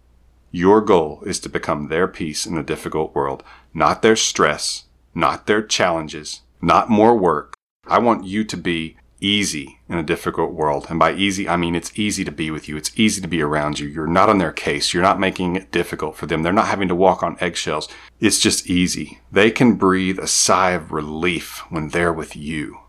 Your 0.51 0.81
goal 0.81 1.21
is 1.25 1.39
to 1.41 1.49
become 1.49 1.87
their 1.87 2.07
peace 2.07 2.45
in 2.45 2.57
a 2.57 2.63
difficult 2.63 3.13
world, 3.13 3.43
not 3.73 4.01
their 4.01 4.15
stress, 4.15 4.85
not 5.13 5.47
their 5.47 5.61
challenges, 5.61 6.41
not 6.61 6.89
more 6.89 7.17
work. 7.17 7.53
I 7.87 7.99
want 7.99 8.25
you 8.25 8.43
to 8.45 8.57
be 8.57 8.97
easy 9.19 9.79
in 9.89 9.97
a 9.97 10.03
difficult 10.03 10.53
world. 10.53 10.87
And 10.89 10.99
by 10.99 11.13
easy, 11.13 11.47
I 11.47 11.57
mean 11.57 11.75
it's 11.75 11.97
easy 11.97 12.23
to 12.23 12.31
be 12.31 12.51
with 12.51 12.67
you. 12.67 12.77
It's 12.77 12.97
easy 12.97 13.21
to 13.21 13.27
be 13.27 13.41
around 13.41 13.79
you. 13.79 13.87
You're 13.87 14.07
not 14.07 14.29
on 14.29 14.37
their 14.37 14.51
case. 14.51 14.93
You're 14.93 15.03
not 15.03 15.19
making 15.19 15.55
it 15.55 15.71
difficult 15.71 16.15
for 16.15 16.25
them. 16.25 16.43
They're 16.43 16.53
not 16.53 16.67
having 16.67 16.87
to 16.87 16.95
walk 16.95 17.23
on 17.23 17.37
eggshells. 17.39 17.87
It's 18.19 18.39
just 18.39 18.69
easy. 18.69 19.19
They 19.31 19.51
can 19.51 19.75
breathe 19.75 20.19
a 20.19 20.27
sigh 20.27 20.71
of 20.71 20.91
relief 20.91 21.63
when 21.69 21.89
they're 21.89 22.13
with 22.13 22.35
you. 22.35 22.79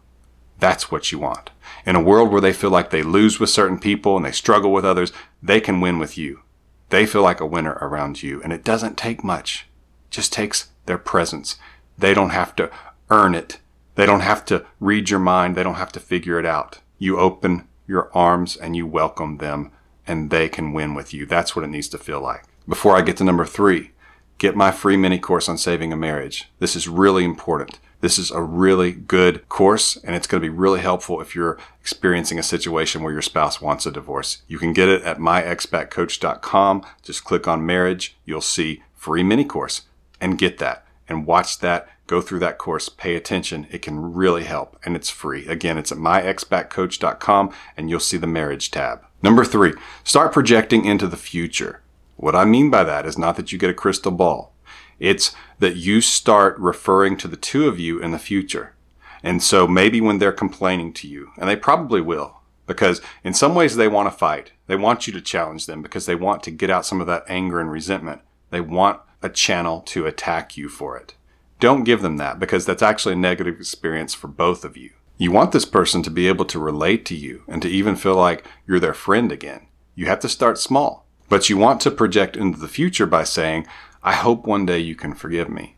That's 0.59 0.91
what 0.91 1.13
you 1.13 1.19
want. 1.19 1.51
In 1.85 1.97
a 1.97 2.03
world 2.03 2.31
where 2.31 2.41
they 2.41 2.53
feel 2.53 2.71
like 2.71 2.91
they 2.91 3.03
lose 3.03 3.39
with 3.39 3.51
certain 3.51 3.79
people 3.79 4.17
and 4.17 4.25
they 4.25 4.33
struggle 4.33 4.73
with 4.73 4.85
others, 4.85 5.13
they 5.43 5.61
can 5.61 5.81
win 5.81 5.99
with 5.99 6.17
you. 6.17 6.41
They 6.89 7.07
feel 7.07 7.23
like 7.23 7.41
a 7.41 7.47
winner 7.47 7.79
around 7.81 8.23
you. 8.23 8.43
And 8.43 8.53
it 8.53 8.65
doesn't 8.65 8.97
take 8.97 9.23
much. 9.23 9.67
It 10.07 10.13
just 10.13 10.33
takes 10.33 10.69
their 10.87 10.99
presence. 10.99 11.57
They 11.99 12.15
don't 12.15 12.31
have 12.31 12.55
to 12.57 12.71
earn 13.11 13.35
it. 13.35 13.59
They 13.95 14.07
don't 14.07 14.21
have 14.21 14.45
to 14.47 14.65
read 14.81 15.11
your 15.11 15.21
mind. 15.21 15.57
They 15.57 15.63
don't 15.63 15.75
have 15.75 15.93
to 15.93 16.01
figure 16.01 16.39
it 16.39 16.47
out. 16.47 16.81
You 16.99 17.19
open 17.19 17.69
your 17.87 18.11
arms 18.17 18.57
and 18.57 18.77
you 18.77 18.87
welcome 18.87 19.39
them 19.39 19.73
and 20.07 20.31
they 20.31 20.49
can 20.49 20.73
win 20.73 20.95
with 20.95 21.13
you. 21.13 21.27
That's 21.27 21.55
what 21.55 21.65
it 21.65 21.69
needs 21.69 21.89
to 21.89 21.99
feel 21.99 22.21
like. 22.21 22.45
Before 22.69 22.97
I 22.97 23.03
get 23.03 23.17
to 23.19 23.25
number 23.25 23.45
three, 23.45 23.93
get 24.39 24.57
my 24.57 24.71
free 24.71 24.97
mini 24.97 25.19
course 25.19 25.49
on 25.49 25.59
saving 25.59 25.93
a 25.93 25.97
marriage. 25.97 26.49
This 26.59 26.77
is 26.77 26.89
really 26.89 27.25
important. 27.25 27.79
This 28.00 28.19
is 28.19 28.31
a 28.31 28.43
really 28.43 28.93
good 28.93 29.49
course 29.49 29.97
and 29.97 30.15
it's 30.15 30.26
going 30.26 30.43
to 30.43 30.49
be 30.49 30.55
really 30.55 30.81
helpful 30.81 31.21
if 31.21 31.35
you're 31.35 31.59
experiencing 31.81 32.38
a 32.38 32.43
situation 32.43 33.03
where 33.03 33.12
your 33.12 33.23
spouse 33.23 33.61
wants 33.61 33.87
a 33.87 33.91
divorce. 33.91 34.43
You 34.47 34.59
can 34.59 34.73
get 34.73 34.88
it 34.88 35.03
at 35.03 35.19
myexbackcoach.com. 35.19 36.87
Just 37.03 37.25
click 37.25 37.49
on 37.49 37.67
marriage. 37.67 38.17
You'll 38.25 38.41
see 38.41 38.83
free 38.95 39.23
mini 39.23 39.45
course 39.45 39.83
and 40.21 40.38
get 40.38 40.59
that 40.59 40.87
and 41.09 41.26
watch 41.26 41.61
that, 41.61 41.88
go 42.07 42.21
through 42.21 42.41
that 42.41 42.59
course, 42.59 42.88
pay 42.88 43.15
attention. 43.15 43.67
It 43.71 43.83
can 43.83 44.15
really 44.15 44.45
help 44.45 44.79
and 44.85 44.97
it's 44.97 45.11
free. 45.11 45.47
Again, 45.47 45.79
it's 45.79 45.93
at 45.93 45.99
myexbackcoach.com 45.99 47.53
and 47.76 47.88
you'll 47.88 48.00
see 48.00 48.17
the 48.17 48.26
marriage 48.26 48.71
tab. 48.71 49.05
Number 49.23 49.45
three, 49.45 49.73
start 50.05 50.33
projecting 50.33 50.85
into 50.85 51.07
the 51.07 51.17
future. 51.17 51.83
What 52.17 52.35
I 52.35 52.45
mean 52.45 52.71
by 52.71 52.85
that 52.85 53.07
is 53.07 53.19
not 53.19 53.37
that 53.37 53.53
you 53.53 53.59
get 53.59 53.71
a 53.71 53.75
crystal 53.75 54.12
ball. 54.12 54.53
It's 54.99 55.35
that 55.59 55.76
you 55.76 56.00
start 56.00 56.59
referring 56.59 57.17
to 57.19 57.29
the 57.29 57.37
two 57.37 57.69
of 57.69 57.79
you 57.79 57.99
in 57.99 58.11
the 58.11 58.19
future. 58.19 58.75
And 59.23 59.43
so 59.43 59.67
maybe 59.67 60.00
when 60.00 60.19
they're 60.19 60.33
complaining 60.33 60.93
to 60.95 61.09
you, 61.09 61.31
and 61.37 61.49
they 61.49 61.57
probably 61.57 62.00
will, 62.00 62.41
because 62.67 63.00
in 63.25 63.35
some 63.35 63.55
ways 63.55 63.76
they 63.76 63.88
want 63.88 64.11
to 64.11 64.17
fight. 64.17 64.53
They 64.67 64.76
want 64.76 65.07
you 65.07 65.12
to 65.12 65.21
challenge 65.21 65.67
them 65.67 65.83
because 65.83 66.07
they 66.07 66.15
want 66.15 66.43
to 66.45 66.50
get 66.50 66.71
out 66.71 66.87
some 66.87 67.00
of 67.00 67.07
that 67.07 67.25
anger 67.29 67.61
and 67.61 67.71
resentment. 67.71 68.23
They 68.50 68.61
want 68.61 69.00
a 69.23 69.29
channel 69.29 69.81
to 69.83 70.07
attack 70.07 70.57
you 70.57 70.69
for 70.69 70.97
it. 70.97 71.15
Don't 71.61 71.85
give 71.85 72.03
them 72.03 72.17
that 72.19 72.38
because 72.38 72.67
that's 72.67 72.83
actually 72.83 73.15
a 73.15 73.17
negative 73.17 73.57
experience 73.57 74.15
for 74.15 74.29
both 74.29 74.65
of 74.65 74.76
you. 74.76 74.91
You 75.17 75.33
want 75.33 75.53
this 75.53 75.65
person 75.65 76.03
to 76.03 76.11
be 76.11 76.29
able 76.29 76.45
to 76.47 76.59
relate 76.59 77.07
to 77.07 77.15
you 77.15 77.43
and 77.49 77.62
to 77.62 77.69
even 77.69 77.97
feel 77.97 78.17
like 78.17 78.45
you're 78.67 78.81
their 78.81 78.93
friend 78.93 79.33
again. 79.33 79.69
You 79.95 80.07
have 80.07 80.21
to 80.21 80.29
start 80.29 80.59
small. 80.59 81.07
But 81.29 81.49
you 81.50 81.57
want 81.57 81.81
to 81.81 81.91
project 81.91 82.37
into 82.37 82.59
the 82.59 82.69
future 82.69 83.07
by 83.07 83.25
saying, 83.25 83.67
I 84.07 84.13
hope 84.13 84.47
one 84.47 84.67
day 84.67 84.79
you 84.79 84.95
can 84.95 85.15
forgive 85.15 85.51
me. 85.51 85.75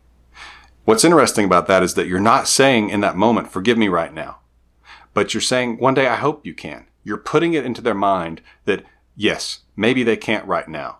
What's 0.85 1.03
interesting 1.03 1.45
about 1.45 1.65
that 1.65 1.81
is 1.81 1.95
that 1.95 2.05
you're 2.05 2.19
not 2.19 2.47
saying 2.47 2.91
in 2.91 3.01
that 3.01 3.17
moment, 3.17 3.51
forgive 3.51 3.75
me 3.75 3.87
right 3.87 4.13
now, 4.13 4.37
but 5.15 5.33
you're 5.33 5.41
saying, 5.41 5.79
one 5.79 5.95
day 5.95 6.05
I 6.05 6.15
hope 6.15 6.45
you 6.45 6.53
can. 6.53 6.85
You're 7.03 7.17
putting 7.17 7.55
it 7.55 7.65
into 7.65 7.81
their 7.81 7.95
mind 7.95 8.41
that, 8.65 8.85
yes, 9.15 9.61
maybe 9.75 10.03
they 10.03 10.15
can't 10.15 10.45
right 10.45 10.67
now. 10.67 10.99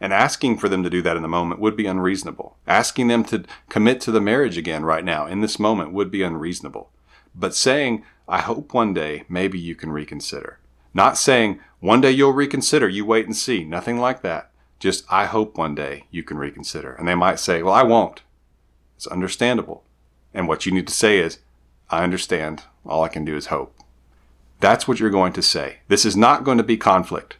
And 0.00 0.12
asking 0.12 0.58
for 0.58 0.68
them 0.68 0.82
to 0.82 0.90
do 0.90 1.00
that 1.02 1.16
in 1.16 1.22
the 1.22 1.28
moment 1.28 1.60
would 1.60 1.76
be 1.76 1.86
unreasonable. 1.86 2.56
Asking 2.66 3.06
them 3.06 3.22
to 3.26 3.44
commit 3.68 4.00
to 4.00 4.10
the 4.10 4.20
marriage 4.20 4.58
again 4.58 4.84
right 4.84 5.04
now 5.04 5.26
in 5.26 5.42
this 5.42 5.60
moment 5.60 5.92
would 5.92 6.10
be 6.10 6.24
unreasonable. 6.24 6.90
But 7.36 7.54
saying, 7.54 8.04
I 8.26 8.40
hope 8.40 8.74
one 8.74 8.92
day 8.92 9.22
maybe 9.28 9.60
you 9.60 9.76
can 9.76 9.92
reconsider. 9.92 10.58
Not 10.92 11.18
saying, 11.18 11.60
one 11.78 12.00
day 12.00 12.10
you'll 12.10 12.32
reconsider, 12.32 12.88
you 12.88 13.06
wait 13.06 13.26
and 13.26 13.36
see. 13.36 13.62
Nothing 13.62 14.00
like 14.00 14.22
that. 14.22 14.50
Just, 14.84 15.10
I 15.10 15.24
hope 15.24 15.56
one 15.56 15.74
day 15.74 16.04
you 16.10 16.22
can 16.22 16.36
reconsider. 16.36 16.92
And 16.92 17.08
they 17.08 17.14
might 17.14 17.38
say, 17.38 17.62
well, 17.62 17.72
I 17.72 17.82
won't. 17.82 18.20
It's 18.96 19.06
understandable. 19.06 19.82
And 20.34 20.46
what 20.46 20.66
you 20.66 20.72
need 20.72 20.86
to 20.88 20.92
say 20.92 21.20
is, 21.20 21.38
I 21.88 22.04
understand. 22.04 22.64
All 22.84 23.02
I 23.02 23.08
can 23.08 23.24
do 23.24 23.34
is 23.34 23.46
hope. 23.46 23.74
That's 24.60 24.86
what 24.86 25.00
you're 25.00 25.08
going 25.08 25.32
to 25.32 25.42
say. 25.42 25.78
This 25.88 26.04
is 26.04 26.18
not 26.18 26.44
going 26.44 26.58
to 26.58 26.62
be 26.62 26.76
conflict. 26.76 27.38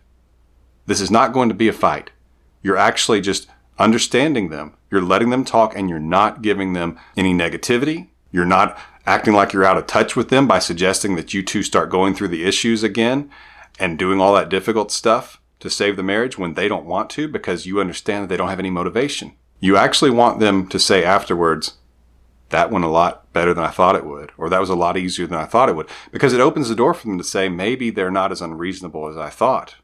This 0.86 1.02
is 1.02 1.10
not 1.10 1.34
going 1.34 1.50
to 1.50 1.54
be 1.54 1.68
a 1.68 1.74
fight. 1.74 2.12
You're 2.62 2.78
actually 2.78 3.20
just 3.20 3.46
understanding 3.78 4.48
them. 4.48 4.78
You're 4.90 5.02
letting 5.02 5.28
them 5.28 5.44
talk 5.44 5.76
and 5.76 5.90
you're 5.90 5.98
not 5.98 6.40
giving 6.40 6.72
them 6.72 6.98
any 7.14 7.34
negativity. 7.34 8.08
You're 8.32 8.46
not 8.46 8.78
acting 9.04 9.34
like 9.34 9.52
you're 9.52 9.66
out 9.66 9.76
of 9.76 9.86
touch 9.86 10.16
with 10.16 10.30
them 10.30 10.48
by 10.48 10.60
suggesting 10.60 11.14
that 11.16 11.34
you 11.34 11.42
two 11.42 11.62
start 11.62 11.90
going 11.90 12.14
through 12.14 12.28
the 12.28 12.46
issues 12.46 12.82
again 12.82 13.30
and 13.78 13.98
doing 13.98 14.18
all 14.18 14.34
that 14.34 14.48
difficult 14.48 14.90
stuff 14.90 15.42
to 15.64 15.70
save 15.70 15.96
the 15.96 16.02
marriage 16.02 16.36
when 16.36 16.52
they 16.52 16.68
don't 16.68 16.84
want 16.84 17.08
to 17.08 17.26
because 17.26 17.64
you 17.64 17.80
understand 17.80 18.22
that 18.22 18.28
they 18.28 18.36
don't 18.36 18.50
have 18.50 18.58
any 18.58 18.68
motivation. 18.68 19.32
You 19.60 19.78
actually 19.78 20.10
want 20.10 20.38
them 20.38 20.68
to 20.68 20.78
say 20.78 21.02
afterwards, 21.02 21.78
that 22.50 22.70
went 22.70 22.84
a 22.84 22.88
lot 22.88 23.32
better 23.32 23.54
than 23.54 23.64
I 23.64 23.70
thought 23.70 23.96
it 23.96 24.04
would, 24.04 24.30
or 24.36 24.50
that 24.50 24.60
was 24.60 24.68
a 24.68 24.74
lot 24.74 24.98
easier 24.98 25.26
than 25.26 25.38
I 25.38 25.46
thought 25.46 25.70
it 25.70 25.74
would, 25.74 25.88
because 26.12 26.34
it 26.34 26.40
opens 26.40 26.68
the 26.68 26.74
door 26.74 26.92
for 26.92 27.06
them 27.06 27.16
to 27.16 27.24
say, 27.24 27.48
maybe 27.48 27.88
they're 27.88 28.10
not 28.10 28.30
as 28.30 28.42
unreasonable 28.42 29.08
as 29.08 29.16
I 29.16 29.30
thought, 29.30 29.76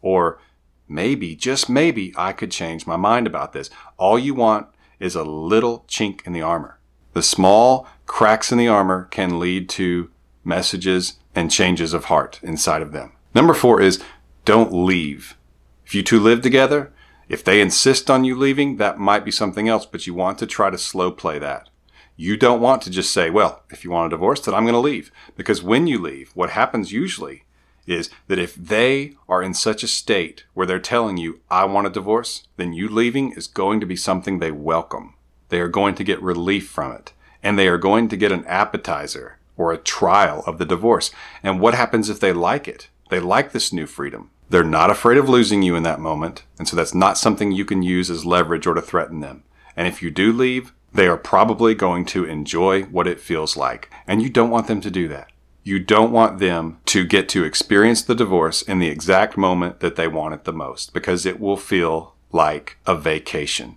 or 0.00 0.38
maybe, 0.86 1.34
just 1.34 1.68
maybe, 1.68 2.14
I 2.16 2.32
could 2.32 2.52
change 2.52 2.86
my 2.86 2.94
mind 2.94 3.26
about 3.26 3.52
this. 3.52 3.68
All 3.96 4.20
you 4.20 4.32
want 4.32 4.68
is 5.00 5.16
a 5.16 5.24
little 5.24 5.84
chink 5.88 6.24
in 6.24 6.32
the 6.32 6.42
armor. 6.42 6.78
The 7.14 7.22
small 7.22 7.88
cracks 8.06 8.52
in 8.52 8.58
the 8.58 8.68
armor 8.68 9.08
can 9.10 9.40
lead 9.40 9.68
to 9.70 10.08
messages 10.44 11.18
and 11.34 11.50
changes 11.50 11.92
of 11.92 12.04
heart 12.04 12.38
inside 12.44 12.80
of 12.80 12.92
them. 12.92 13.10
Number 13.34 13.54
four 13.54 13.80
is 13.82 14.02
don't 14.46 14.72
leave. 14.72 15.36
If 15.84 15.94
you 15.94 16.02
two 16.02 16.20
live 16.20 16.40
together, 16.40 16.92
if 17.28 17.42
they 17.42 17.60
insist 17.60 18.08
on 18.08 18.24
you 18.24 18.36
leaving, 18.36 18.76
that 18.76 18.98
might 18.98 19.24
be 19.24 19.30
something 19.32 19.68
else, 19.68 19.84
but 19.84 20.06
you 20.06 20.14
want 20.14 20.38
to 20.38 20.46
try 20.46 20.70
to 20.70 20.78
slow 20.78 21.10
play 21.10 21.38
that. 21.40 21.68
You 22.16 22.36
don't 22.36 22.60
want 22.60 22.80
to 22.82 22.90
just 22.90 23.12
say, 23.12 23.28
well, 23.28 23.64
if 23.70 23.84
you 23.84 23.90
want 23.90 24.06
a 24.06 24.16
divorce, 24.16 24.40
then 24.40 24.54
I'm 24.54 24.62
going 24.62 24.72
to 24.72 24.78
leave. 24.78 25.10
Because 25.36 25.62
when 25.62 25.86
you 25.88 26.00
leave, 26.00 26.30
what 26.34 26.50
happens 26.50 26.92
usually 26.92 27.42
is 27.86 28.08
that 28.28 28.38
if 28.38 28.54
they 28.54 29.14
are 29.28 29.42
in 29.42 29.52
such 29.52 29.82
a 29.82 29.88
state 29.88 30.44
where 30.54 30.66
they're 30.66 30.78
telling 30.78 31.16
you, 31.16 31.40
I 31.50 31.64
want 31.64 31.88
a 31.88 31.90
divorce, 31.90 32.46
then 32.56 32.72
you 32.72 32.88
leaving 32.88 33.32
is 33.32 33.48
going 33.48 33.80
to 33.80 33.86
be 33.86 33.96
something 33.96 34.38
they 34.38 34.52
welcome. 34.52 35.14
They 35.48 35.60
are 35.60 35.68
going 35.68 35.96
to 35.96 36.04
get 36.04 36.22
relief 36.22 36.68
from 36.68 36.92
it. 36.92 37.12
And 37.42 37.58
they 37.58 37.68
are 37.68 37.78
going 37.78 38.08
to 38.08 38.16
get 38.16 38.32
an 38.32 38.44
appetizer 38.46 39.38
or 39.56 39.72
a 39.72 39.78
trial 39.78 40.44
of 40.46 40.58
the 40.58 40.64
divorce. 40.64 41.10
And 41.42 41.60
what 41.60 41.74
happens 41.74 42.08
if 42.08 42.20
they 42.20 42.32
like 42.32 42.68
it? 42.68 42.88
They 43.10 43.20
like 43.20 43.52
this 43.52 43.72
new 43.72 43.86
freedom. 43.86 44.30
They're 44.48 44.64
not 44.64 44.90
afraid 44.90 45.18
of 45.18 45.28
losing 45.28 45.62
you 45.62 45.74
in 45.74 45.82
that 45.82 46.00
moment. 46.00 46.44
And 46.58 46.68
so 46.68 46.76
that's 46.76 46.94
not 46.94 47.18
something 47.18 47.52
you 47.52 47.64
can 47.64 47.82
use 47.82 48.10
as 48.10 48.24
leverage 48.24 48.66
or 48.66 48.74
to 48.74 48.82
threaten 48.82 49.20
them. 49.20 49.42
And 49.76 49.88
if 49.88 50.02
you 50.02 50.10
do 50.10 50.32
leave, 50.32 50.72
they 50.92 51.08
are 51.08 51.16
probably 51.16 51.74
going 51.74 52.04
to 52.06 52.24
enjoy 52.24 52.82
what 52.84 53.06
it 53.06 53.20
feels 53.20 53.56
like. 53.56 53.90
And 54.06 54.22
you 54.22 54.30
don't 54.30 54.50
want 54.50 54.66
them 54.66 54.80
to 54.80 54.90
do 54.90 55.08
that. 55.08 55.30
You 55.62 55.80
don't 55.80 56.12
want 56.12 56.38
them 56.38 56.78
to 56.86 57.04
get 57.04 57.28
to 57.30 57.44
experience 57.44 58.02
the 58.02 58.14
divorce 58.14 58.62
in 58.62 58.78
the 58.78 58.88
exact 58.88 59.36
moment 59.36 59.80
that 59.80 59.96
they 59.96 60.06
want 60.06 60.34
it 60.34 60.44
the 60.44 60.52
most 60.52 60.94
because 60.94 61.26
it 61.26 61.40
will 61.40 61.56
feel 61.56 62.14
like 62.30 62.78
a 62.86 62.94
vacation. 62.94 63.76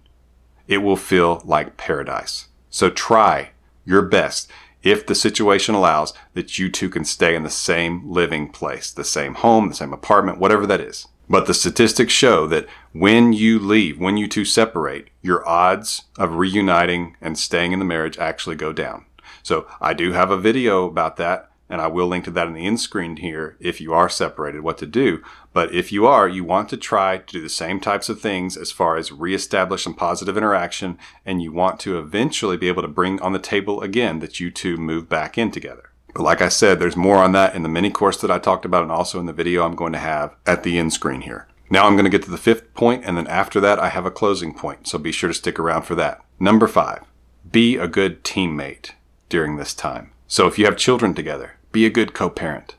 It 0.68 0.80
will 0.80 0.96
feel 0.96 1.42
like 1.44 1.78
paradise. 1.78 2.48
So 2.70 2.92
try 2.92 3.52
your 3.86 4.04
best, 4.04 4.52
if 4.84 5.06
the 5.06 5.16
situation 5.16 5.76
allows, 5.76 6.14
that 6.34 6.58
you 6.58 6.70
two 6.70 6.90
can 6.90 7.06
stay 7.06 7.36
in 7.36 7.44
the 7.44 7.50
same 7.50 8.10
living 8.10 8.50
place, 8.50 8.92
the 8.92 9.04
same 9.04 9.36
home, 9.36 9.70
the 9.70 9.76
same 9.76 9.94
apartment, 9.94 10.40
whatever 10.40 10.66
that 10.66 10.82
is. 10.82 11.08
But 11.30 11.46
the 11.46 11.54
statistics 11.54 12.14
show 12.14 12.48
that 12.48 12.68
when 12.92 13.34
you 13.34 13.60
leave, 13.60 14.00
when 14.00 14.18
you 14.18 14.28
two 14.28 14.46
separate, 14.46 15.10
your 15.22 15.48
odds 15.48 16.04
of 16.18 16.36
reuniting 16.36 17.16
and 17.22 17.38
staying 17.38 17.72
in 17.72 17.80
the 17.80 17.86
marriage 17.86 18.18
actually 18.18 18.56
go 18.56 18.74
down. 18.74 19.06
So 19.44 19.68
I 19.80 19.94
do 19.94 20.12
have 20.14 20.32
a 20.32 20.38
video 20.38 20.86
about 20.86 21.18
that 21.18 21.49
and 21.70 21.82
I 21.82 21.88
will 21.88 22.08
link 22.08 22.26
to 22.26 22.32
that 22.32 22.48
in 22.48 22.54
the 22.54 22.66
end 22.66 22.80
screen 22.80 23.18
here 23.18 23.56
if 23.60 23.80
you 23.80 23.94
are 23.94 24.10
separated, 24.10 24.62
what 24.62 24.78
to 24.80 24.86
do. 24.86 25.22
But 25.54 25.74
if 25.74 25.92
you 25.92 26.08
are, 26.08 26.28
you 26.28 26.44
want 26.44 26.70
to 26.70 26.78
try 26.78 27.20
to 27.20 27.34
do 27.34 27.42
the 27.42 27.50
same 27.50 27.80
types 27.80 28.10
of 28.10 28.20
things 28.20 28.58
as 28.58 28.72
far 28.72 28.98
as 28.98 29.12
reestablish 29.12 29.84
some 29.84 29.94
positive 29.94 30.38
interaction, 30.38 30.98
and 31.26 31.42
you 31.42 31.52
want 31.52 31.80
to 31.82 32.00
eventually 32.00 32.58
be 32.58 32.68
able 32.68 32.82
to 32.82 32.88
bring 32.88 33.22
on 33.22 33.34
the 33.34 33.40
table 33.40 33.82
again 33.82 34.20
that 34.20 34.40
you 34.40 34.50
two 34.50 34.78
move 34.78 35.08
back 35.08 35.38
in 35.38 35.52
together. 35.52 35.92
But 36.16 36.24
like 36.24 36.42
I 36.42 36.50
said, 36.50 36.80
there's 36.80 36.96
more 36.96 37.18
on 37.18 37.34
that 37.34 37.54
in 37.54 37.62
the 37.62 37.70
mini 37.70 37.92
course 37.92 38.20
that 38.22 38.32
I 38.32 38.40
talked 38.40 38.66
about 38.66 38.84
and 38.84 38.92
also 38.92 39.20
in 39.20 39.28
the 39.28 39.34
video 39.34 39.64
I'm 39.64 39.76
going 39.76 39.94
to 39.94 40.00
have 40.00 40.36
at 40.46 40.64
the 40.64 40.80
end 40.80 40.92
screen 40.92 41.22
here. 41.22 41.48
Now 41.70 41.86
I'm 41.86 41.94
going 41.94 42.06
to 42.06 42.10
get 42.10 42.24
to 42.24 42.32
the 42.32 42.38
fifth 42.38 42.74
point, 42.74 43.06
and 43.06 43.16
then 43.16 43.28
after 43.28 43.60
that, 43.60 43.78
I 43.78 43.90
have 43.90 44.06
a 44.06 44.12
closing 44.12 44.56
point. 44.56 44.88
So 44.88 44.98
be 44.98 45.12
sure 45.12 45.28
to 45.28 45.34
stick 45.36 45.60
around 45.60 45.84
for 45.84 45.94
that. 45.96 46.22
Number 46.40 46.68
five, 46.68 47.04
be 47.50 47.78
a 47.78 47.88
good 47.88 48.24
teammate 48.24 48.92
during 49.30 49.58
this 49.58 49.76
time. 49.76 50.12
So 50.28 50.48
if 50.48 50.58
you 50.58 50.66
have 50.66 50.78
children 50.78 51.14
together, 51.14 51.59
be 51.72 51.86
a 51.86 51.90
good 51.90 52.14
co 52.14 52.30
parent. 52.30 52.76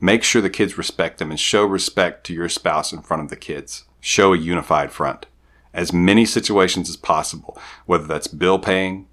Make 0.00 0.22
sure 0.22 0.42
the 0.42 0.50
kids 0.50 0.76
respect 0.76 1.18
them 1.18 1.30
and 1.30 1.40
show 1.40 1.64
respect 1.64 2.24
to 2.26 2.34
your 2.34 2.48
spouse 2.48 2.92
in 2.92 3.02
front 3.02 3.22
of 3.22 3.30
the 3.30 3.36
kids. 3.36 3.84
Show 4.00 4.34
a 4.34 4.38
unified 4.38 4.92
front. 4.92 5.26
As 5.72 5.92
many 5.92 6.24
situations 6.24 6.88
as 6.88 6.96
possible, 6.96 7.58
whether 7.86 8.06
that's 8.06 8.26
bill 8.26 8.58
paying, 8.58 9.06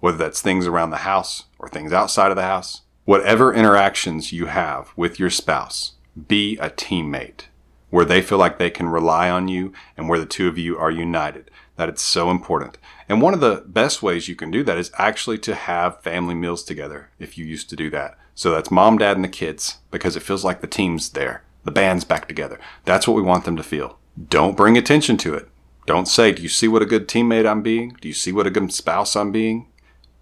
whether 0.00 0.16
that's 0.16 0.42
things 0.42 0.66
around 0.66 0.90
the 0.90 0.98
house 0.98 1.44
or 1.58 1.68
things 1.68 1.92
outside 1.92 2.30
of 2.30 2.36
the 2.36 2.42
house, 2.42 2.82
whatever 3.04 3.52
interactions 3.52 4.32
you 4.32 4.46
have 4.46 4.92
with 4.96 5.18
your 5.18 5.30
spouse, 5.30 5.92
be 6.28 6.56
a 6.58 6.70
teammate 6.70 7.44
where 7.90 8.04
they 8.06 8.22
feel 8.22 8.38
like 8.38 8.58
they 8.58 8.70
can 8.70 8.88
rely 8.88 9.28
on 9.28 9.48
you 9.48 9.72
and 9.98 10.08
where 10.08 10.18
the 10.18 10.26
two 10.26 10.48
of 10.48 10.56
you 10.56 10.78
are 10.78 10.90
united. 10.90 11.50
That 11.76 11.88
it's 11.88 12.02
so 12.02 12.30
important. 12.30 12.78
And 13.08 13.22
one 13.22 13.34
of 13.34 13.40
the 13.40 13.64
best 13.66 14.02
ways 14.02 14.28
you 14.28 14.36
can 14.36 14.50
do 14.50 14.62
that 14.64 14.78
is 14.78 14.92
actually 14.98 15.38
to 15.38 15.54
have 15.54 16.02
family 16.02 16.34
meals 16.34 16.62
together 16.62 17.10
if 17.18 17.38
you 17.38 17.44
used 17.44 17.70
to 17.70 17.76
do 17.76 17.90
that. 17.90 18.18
So 18.34 18.50
that's 18.50 18.70
mom, 18.70 18.98
dad, 18.98 19.16
and 19.16 19.24
the 19.24 19.28
kids 19.28 19.78
because 19.90 20.16
it 20.16 20.22
feels 20.22 20.44
like 20.44 20.60
the 20.60 20.66
team's 20.66 21.10
there. 21.10 21.44
The 21.64 21.70
band's 21.70 22.04
back 22.04 22.28
together. 22.28 22.58
That's 22.84 23.06
what 23.06 23.16
we 23.16 23.22
want 23.22 23.44
them 23.44 23.56
to 23.56 23.62
feel. 23.62 23.98
Don't 24.28 24.56
bring 24.56 24.76
attention 24.76 25.16
to 25.18 25.34
it. 25.34 25.48
Don't 25.86 26.06
say, 26.06 26.32
Do 26.32 26.42
you 26.42 26.48
see 26.48 26.68
what 26.68 26.82
a 26.82 26.86
good 26.86 27.08
teammate 27.08 27.48
I'm 27.48 27.62
being? 27.62 27.96
Do 28.00 28.08
you 28.08 28.14
see 28.14 28.32
what 28.32 28.46
a 28.46 28.50
good 28.50 28.72
spouse 28.72 29.16
I'm 29.16 29.32
being? 29.32 29.68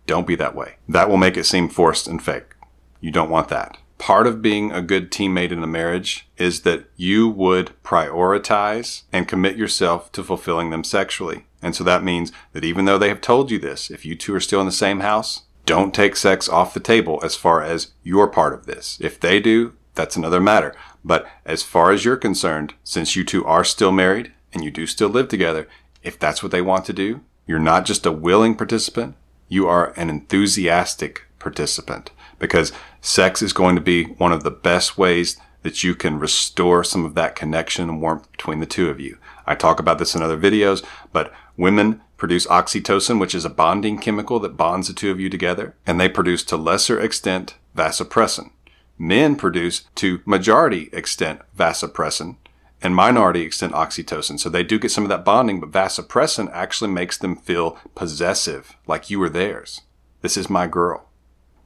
Don't 0.06 0.26
be 0.26 0.36
that 0.36 0.54
way. 0.54 0.76
That 0.88 1.08
will 1.08 1.16
make 1.16 1.36
it 1.36 1.44
seem 1.44 1.68
forced 1.68 2.08
and 2.08 2.22
fake. 2.22 2.54
You 3.00 3.10
don't 3.10 3.30
want 3.30 3.48
that. 3.48 3.76
Part 4.00 4.26
of 4.26 4.40
being 4.40 4.72
a 4.72 4.80
good 4.80 5.10
teammate 5.10 5.52
in 5.52 5.62
a 5.62 5.66
marriage 5.66 6.26
is 6.38 6.62
that 6.62 6.86
you 6.96 7.28
would 7.28 7.72
prioritize 7.84 9.02
and 9.12 9.28
commit 9.28 9.56
yourself 9.56 10.10
to 10.12 10.24
fulfilling 10.24 10.70
them 10.70 10.84
sexually. 10.84 11.44
And 11.60 11.76
so 11.76 11.84
that 11.84 12.02
means 12.02 12.32
that 12.54 12.64
even 12.64 12.86
though 12.86 12.96
they 12.96 13.08
have 13.08 13.20
told 13.20 13.50
you 13.50 13.58
this, 13.58 13.90
if 13.90 14.06
you 14.06 14.16
two 14.16 14.34
are 14.34 14.40
still 14.40 14.60
in 14.60 14.66
the 14.66 14.72
same 14.72 15.00
house, 15.00 15.42
don't 15.66 15.92
take 15.92 16.16
sex 16.16 16.48
off 16.48 16.72
the 16.72 16.80
table 16.80 17.20
as 17.22 17.36
far 17.36 17.62
as 17.62 17.92
your 18.02 18.26
part 18.26 18.54
of 18.54 18.64
this. 18.64 18.96
If 19.02 19.20
they 19.20 19.38
do, 19.38 19.74
that's 19.94 20.16
another 20.16 20.40
matter. 20.40 20.74
But 21.04 21.26
as 21.44 21.62
far 21.62 21.92
as 21.92 22.02
you're 22.02 22.16
concerned, 22.16 22.72
since 22.82 23.14
you 23.14 23.22
two 23.22 23.44
are 23.44 23.64
still 23.64 23.92
married 23.92 24.32
and 24.54 24.64
you 24.64 24.70
do 24.70 24.86
still 24.86 25.10
live 25.10 25.28
together, 25.28 25.68
if 26.02 26.18
that's 26.18 26.42
what 26.42 26.52
they 26.52 26.62
want 26.62 26.86
to 26.86 26.94
do, 26.94 27.20
you're 27.46 27.58
not 27.58 27.84
just 27.84 28.06
a 28.06 28.12
willing 28.12 28.54
participant, 28.54 29.14
you 29.46 29.68
are 29.68 29.92
an 29.98 30.08
enthusiastic 30.08 31.26
participant 31.38 32.12
because 32.38 32.72
sex 33.00 33.42
is 33.42 33.52
going 33.52 33.74
to 33.74 33.80
be 33.80 34.04
one 34.04 34.32
of 34.32 34.42
the 34.42 34.50
best 34.50 34.98
ways 34.98 35.36
that 35.62 35.84
you 35.84 35.94
can 35.94 36.18
restore 36.18 36.82
some 36.82 37.04
of 37.04 37.14
that 37.14 37.36
connection 37.36 37.88
and 37.88 38.00
warmth 38.00 38.30
between 38.32 38.60
the 38.60 38.66
two 38.66 38.88
of 38.88 39.00
you. 39.00 39.18
I 39.46 39.54
talk 39.54 39.78
about 39.78 39.98
this 39.98 40.14
in 40.14 40.22
other 40.22 40.38
videos, 40.38 40.84
but 41.12 41.32
women 41.56 42.00
produce 42.16 42.46
oxytocin, 42.46 43.18
which 43.20 43.34
is 43.34 43.44
a 43.44 43.50
bonding 43.50 43.98
chemical 43.98 44.38
that 44.40 44.56
bonds 44.56 44.88
the 44.88 44.94
two 44.94 45.10
of 45.10 45.20
you 45.20 45.28
together, 45.28 45.74
and 45.86 46.00
they 46.00 46.08
produce 46.08 46.42
to 46.44 46.56
lesser 46.56 47.00
extent 47.00 47.56
vasopressin. 47.76 48.50
Men 48.98 49.36
produce 49.36 49.84
to 49.96 50.20
majority 50.24 50.90
extent 50.92 51.40
vasopressin 51.56 52.36
and 52.82 52.94
minority 52.94 53.42
extent 53.42 53.72
oxytocin. 53.72 54.38
So 54.38 54.48
they 54.48 54.62
do 54.62 54.78
get 54.78 54.90
some 54.90 55.04
of 55.04 55.10
that 55.10 55.24
bonding, 55.24 55.60
but 55.60 55.70
vasopressin 55.70 56.50
actually 56.52 56.90
makes 56.90 57.18
them 57.18 57.36
feel 57.36 57.78
possessive, 57.94 58.76
like 58.86 59.10
you 59.10 59.22
are 59.22 59.28
theirs. 59.28 59.82
This 60.22 60.36
is 60.36 60.50
my 60.50 60.66
girl. 60.66 61.08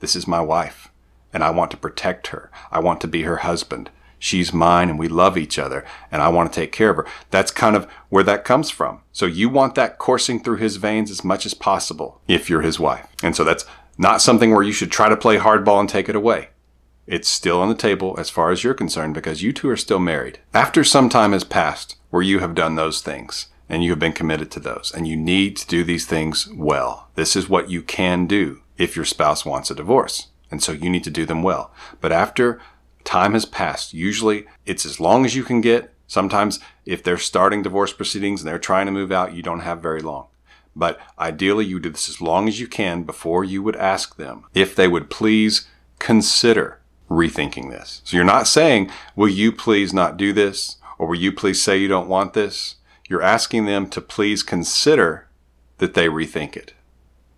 This 0.01 0.17
is 0.17 0.29
my 0.29 0.41
wife. 0.41 0.89
And 1.35 1.45
I 1.45 1.51
want 1.51 1.71
to 1.73 1.77
protect 1.77 2.29
her. 2.29 2.51
I 2.73 2.79
want 2.79 3.03
to 3.03 3.09
be 3.09 3.23
her 3.25 3.39
husband. 3.39 3.91
she's 4.25 4.55
mine 4.55 4.89
and 4.89 4.99
we 4.99 5.07
love 5.07 5.37
each 5.37 5.59
other 5.59 5.85
and 6.11 6.23
I 6.23 6.29
want 6.29 6.51
to 6.51 6.61
take 6.61 6.73
care 6.73 6.89
of 6.91 6.97
her. 6.97 7.07
That's 7.31 7.51
kind 7.51 7.77
of 7.77 7.85
where 8.09 8.25
that 8.25 8.45
comes 8.45 8.71
from. 8.71 9.03
So 9.13 9.27
you 9.27 9.51
want 9.51 9.75
that 9.75 9.99
coursing 9.99 10.41
through 10.43 10.57
his 10.57 10.77
veins 10.77 11.11
as 11.11 11.23
much 11.23 11.45
as 11.45 11.53
possible 11.53 12.23
if 12.27 12.49
you're 12.49 12.63
his 12.63 12.81
wife. 12.81 13.07
And 13.23 13.37
so 13.37 13.45
that's 13.45 13.67
not 13.99 14.23
something 14.23 14.51
where 14.53 14.63
you 14.63 14.73
should 14.73 14.91
try 14.91 15.11
to 15.11 15.17
play 15.17 15.37
hardball 15.37 15.79
and 15.79 15.89
take 15.89 16.09
it 16.09 16.17
away. 16.17 16.49
It's 17.07 17.29
still 17.29 17.61
on 17.61 17.69
the 17.69 17.75
table 17.75 18.15
as 18.19 18.31
far 18.31 18.51
as 18.51 18.65
you're 18.65 18.73
concerned 18.73 19.13
because 19.13 19.43
you 19.43 19.53
two 19.53 19.69
are 19.69 19.77
still 19.77 19.99
married. 19.99 20.39
After 20.55 20.83
some 20.85 21.11
time 21.11 21.33
has 21.33 21.45
passed 21.45 21.97
where 22.09 22.23
you 22.23 22.39
have 22.39 22.55
done 22.55 22.77
those 22.77 23.03
things 23.03 23.49
and 23.69 23.85
you 23.85 23.91
have 23.91 23.99
been 23.99 24.13
committed 24.15 24.51
to 24.53 24.61
those 24.61 24.91
and 24.95 25.07
you 25.07 25.17
need 25.17 25.57
to 25.59 25.67
do 25.67 25.85
these 25.85 26.07
things 26.07 26.49
well. 26.55 27.09
This 27.15 27.37
is 27.37 27.49
what 27.49 27.69
you 27.69 27.83
can 27.83 28.27
do 28.27 28.63
if 28.79 28.97
your 28.97 29.05
spouse 29.05 29.45
wants 29.45 29.71
a 29.71 29.75
divorce. 29.75 30.29
And 30.55 30.63
so 30.63 30.71
you 30.71 30.89
need 30.89 31.03
to 31.03 31.11
do 31.11 31.27
them 31.27 31.43
well. 31.43 31.73
But 32.01 32.13
after 32.13 32.61
time 33.03 33.33
has 33.33 33.45
passed, 33.45 33.93
usually 33.93 34.47
it's 34.65 34.87
as 34.87 35.01
long 35.01 35.25
as 35.25 35.35
you 35.35 35.43
can 35.43 35.61
get. 35.61 35.93
Sometimes 36.07 36.61
if 36.87 37.03
they're 37.03 37.19
starting 37.19 37.65
divorce 37.65 37.93
proceedings 37.93 38.41
and 38.41 38.49
they're 38.49 38.61
trying 38.61 38.87
to 38.87 38.93
move 38.93 39.11
out, 39.11 39.35
you 39.35 39.43
don't 39.43 39.67
have 39.67 39.83
very 39.83 40.01
long. 40.01 40.29
But 40.77 41.01
ideally, 41.19 41.65
you 41.65 41.81
do 41.81 41.91
this 41.91 42.09
as 42.09 42.21
long 42.21 42.47
as 42.47 42.61
you 42.61 42.69
can 42.69 43.03
before 43.03 43.43
you 43.43 43.65
would 43.65 43.75
ask 43.75 44.15
them 44.15 44.45
if 44.55 44.77
they 44.77 44.87
would 44.87 45.11
please 45.11 45.67
consider 45.99 46.79
rethinking 47.11 47.69
this. 47.69 48.01
So 48.05 48.17
you're 48.17 48.25
not 48.25 48.47
saying, 48.47 48.93
will 49.17 49.29
you 49.29 49.51
please 49.51 49.93
not 49.93 50.17
do 50.17 50.33
this? 50.33 50.77
Or 50.99 51.09
will 51.09 51.17
you 51.17 51.33
please 51.33 51.61
say 51.61 51.79
you 51.79 51.89
don't 51.89 52.09
want 52.09 52.35
this? 52.35 52.77
You're 53.09 53.23
asking 53.23 53.67
them 53.67 53.89
to 53.91 54.01
please 54.01 54.45
consider 54.45 55.27
that 55.79 55.95
they 55.95 56.07
rethink 56.07 56.57
it. 56.57 56.75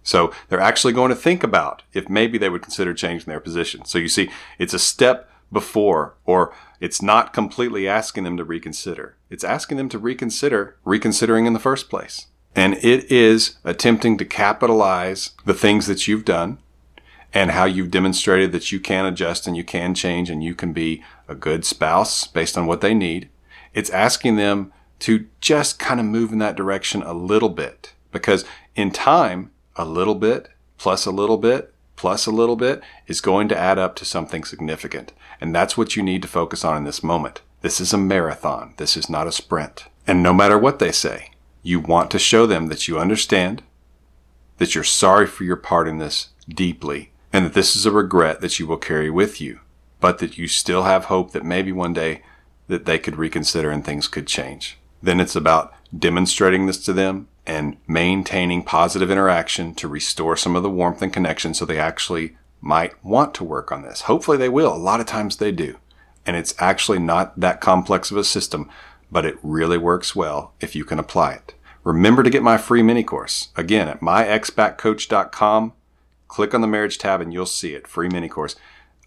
So 0.07 0.33
they're 0.49 0.61
actually 0.61 0.93
going 0.93 1.09
to 1.09 1.17
think 1.17 1.43
about 1.43 1.83
if 1.93 2.09
maybe 2.09 2.39
they 2.39 2.49
would 2.49 2.63
consider 2.63 2.95
changing 2.95 3.27
their 3.27 3.41
position. 3.41 3.85
So 3.85 3.99
you 3.99 4.07
see, 4.07 4.31
it's 4.57 4.73
a 4.73 4.79
step 4.79 5.29
before, 5.51 6.15
or 6.25 6.55
it's 6.81 7.03
not 7.03 7.33
completely 7.33 7.89
asking 7.89 8.23
them 8.23 8.37
to 8.37 8.45
reconsider. 8.45 9.17
It's 9.31 9.43
asking 9.43 9.79
them 9.79 9.89
to 9.89 9.99
reconsider 9.99 10.77
reconsidering 10.85 11.47
in 11.47 11.55
the 11.55 11.59
first 11.59 11.91
place. 11.91 12.27
And 12.55 12.75
it 12.85 13.11
is 13.11 13.57
attempting 13.65 14.17
to 14.19 14.25
capitalize 14.25 15.33
the 15.45 15.55
things 15.55 15.89
that 15.89 16.07
you've 16.07 16.25
done 16.25 16.59
and 17.35 17.51
how 17.51 17.65
you've 17.65 17.91
demonstrated 17.91 18.53
that 18.53 18.71
you 18.71 18.79
can 18.79 19.07
adjust 19.07 19.49
and 19.49 19.57
you 19.57 19.65
can 19.65 19.93
change 19.93 20.31
and 20.31 20.43
you 20.43 20.55
can 20.55 20.73
be 20.73 21.03
a 21.27 21.35
good 21.35 21.65
spouse 21.65 22.29
based 22.29 22.57
on 22.57 22.67
what 22.67 22.81
they 22.81 22.95
need. 22.95 23.29
It's 23.75 23.91
asking 23.91 24.37
them 24.37 24.73
to 25.01 25.27
just 25.41 25.81
kind 25.81 25.99
of 25.99 26.07
move 26.07 26.33
in 26.33 26.39
that 26.39 26.57
direction 26.57 27.03
a 27.03 27.13
little 27.13 27.49
bit 27.49 27.93
because 28.13 28.45
in 28.77 28.93
time, 28.93 29.51
a 29.77 29.85
little 29.85 30.15
bit 30.15 30.49
plus 30.79 31.07
a 31.07 31.11
little 31.11 31.39
bit 31.39 31.73
plus 31.97 32.27
a 32.27 32.31
little 32.31 32.57
bit 32.57 32.83
is 33.07 33.21
going 33.21 33.49
to 33.49 33.59
add 33.59 33.79
up 33.79 33.97
to 33.97 34.05
something 34.05 34.45
significant. 34.45 35.13
And 35.41 35.55
that's 35.55 35.77
what 35.77 35.97
you 35.97 36.03
need 36.03 36.23
to 36.23 36.29
focus 36.29 36.65
on 36.65 36.77
in 36.77 36.85
this 36.85 37.03
moment. 37.03 37.41
This 37.63 37.81
is 37.81 37.93
a 37.93 37.99
marathon. 37.99 38.75
This 38.77 38.97
is 38.97 39.09
not 39.11 39.27
a 39.27 39.33
sprint. 39.33 39.87
And 40.07 40.23
no 40.23 40.33
matter 40.33 40.59
what 40.59 40.79
they 40.79 40.93
say, 40.93 41.31
you 41.63 41.81
want 41.81 42.11
to 42.13 42.19
show 42.19 42.47
them 42.47 42.69
that 42.69 42.87
you 42.87 42.99
understand, 42.99 43.63
that 44.59 44.75
you're 44.75 44.85
sorry 44.85 45.27
for 45.27 45.45
your 45.45 45.57
part 45.57 45.89
in 45.89 45.99
this 45.99 46.29
deeply, 46.49 47.13
and 47.33 47.45
that 47.45 47.55
this 47.55 47.75
is 47.75 47.85
a 47.87 47.91
regret 47.91 48.41
that 48.41 48.59
you 48.61 48.67
will 48.67 48.77
carry 48.77 49.11
with 49.11 49.41
you, 49.41 49.61
but 50.01 50.19
that 50.19 50.39
you 50.39 50.47
still 50.47 50.85
have 50.85 51.07
hope 51.07 51.33
that 51.33 51.45
maybe 51.45 51.73
one 51.73 51.93
day 51.93 52.23
that 52.69 52.85
they 52.85 52.99
could 52.99 53.17
reconsider 53.17 53.71
and 53.71 53.85
things 53.85 54.07
could 54.07 54.27
change. 54.27 54.79
Then 55.03 55.19
it's 55.19 55.37
about 55.37 55.75
demonstrating 55.97 56.67
this 56.67 56.85
to 56.85 56.93
them 56.93 57.29
and 57.47 57.77
maintaining 57.87 58.63
positive 58.63 59.11
interaction 59.11 59.75
to 59.77 59.89
restore 59.89 60.37
some 60.37 60.57
of 60.57 60.63
the 60.63 60.71
warmth 60.71 61.03
and 61.03 61.13
connection 61.13 61.55
so 61.55 61.65
they 61.65 61.79
actually 61.79 62.37
might 62.61 63.03
want 63.05 63.35
to 63.35 63.45
work 63.45 63.71
on 63.71 63.83
this. 63.83 64.03
Hopefully 64.03 64.37
they 64.37 64.49
will. 64.49 64.75
A 64.75 64.77
lot 64.77 65.01
of 65.01 65.07
times 65.07 65.37
they 65.37 65.53
do. 65.53 65.79
And 66.25 66.37
it's 66.37 66.55
actually 66.59 66.99
not 66.99 67.39
that 67.39 67.61
complex 67.61 68.11
of 68.11 68.17
a 68.17 68.25
system, 68.25 68.69
but 69.11 69.25
it 69.25 69.39
really 69.43 69.79
works 69.79 70.17
well 70.17 70.55
if 70.61 70.75
you 70.75 70.85
can 70.85 70.99
apply 70.99 71.35
it. 71.35 71.55
Remember 71.85 72.25
to 72.25 72.31
get 72.31 72.43
my 72.43 72.57
free 72.57 72.83
mini 72.83 73.05
course. 73.05 73.51
Again, 73.57 73.89
at 73.89 74.01
myexbackcoach.com, 74.01 75.73
click 76.27 76.53
on 76.53 76.61
the 76.61 76.67
marriage 76.67 76.99
tab 76.99 77.21
and 77.21 77.33
you'll 77.33 77.47
see 77.47 77.75
it. 77.75 77.87
Free 77.87 78.09
mini 78.09 78.29
course. 78.29 78.57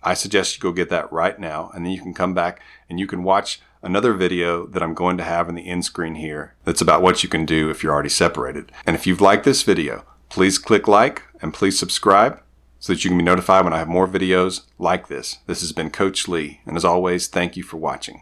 I 0.01 0.13
suggest 0.13 0.55
you 0.55 0.61
go 0.61 0.71
get 0.71 0.89
that 0.89 1.11
right 1.11 1.37
now 1.37 1.71
and 1.73 1.85
then 1.85 1.91
you 1.91 2.01
can 2.01 2.13
come 2.13 2.33
back 2.33 2.61
and 2.89 2.97
you 2.97 3.05
can 3.05 3.23
watch 3.23 3.59
another 3.81 4.13
video 4.13 4.65
that 4.67 4.83
I'm 4.83 4.93
going 4.93 5.17
to 5.17 5.23
have 5.23 5.49
in 5.49 5.55
the 5.55 5.67
end 5.67 5.85
screen 5.85 6.15
here 6.15 6.55
that's 6.63 6.81
about 6.81 7.01
what 7.01 7.23
you 7.23 7.29
can 7.29 7.45
do 7.45 7.69
if 7.69 7.83
you're 7.83 7.93
already 7.93 8.09
separated. 8.09 8.71
And 8.85 8.95
if 8.95 9.05
you've 9.07 9.21
liked 9.21 9.45
this 9.45 9.63
video, 9.63 10.05
please 10.29 10.57
click 10.57 10.87
like 10.87 11.23
and 11.41 11.53
please 11.53 11.77
subscribe 11.77 12.41
so 12.79 12.93
that 12.93 13.03
you 13.03 13.09
can 13.09 13.17
be 13.17 13.23
notified 13.23 13.63
when 13.63 13.73
I 13.73 13.79
have 13.79 13.87
more 13.87 14.07
videos 14.07 14.61
like 14.77 15.07
this. 15.07 15.39
This 15.47 15.61
has 15.61 15.71
been 15.71 15.89
Coach 15.89 16.27
Lee, 16.27 16.61
and 16.65 16.77
as 16.77 16.85
always, 16.85 17.27
thank 17.27 17.57
you 17.57 17.63
for 17.63 17.77
watching. 17.77 18.17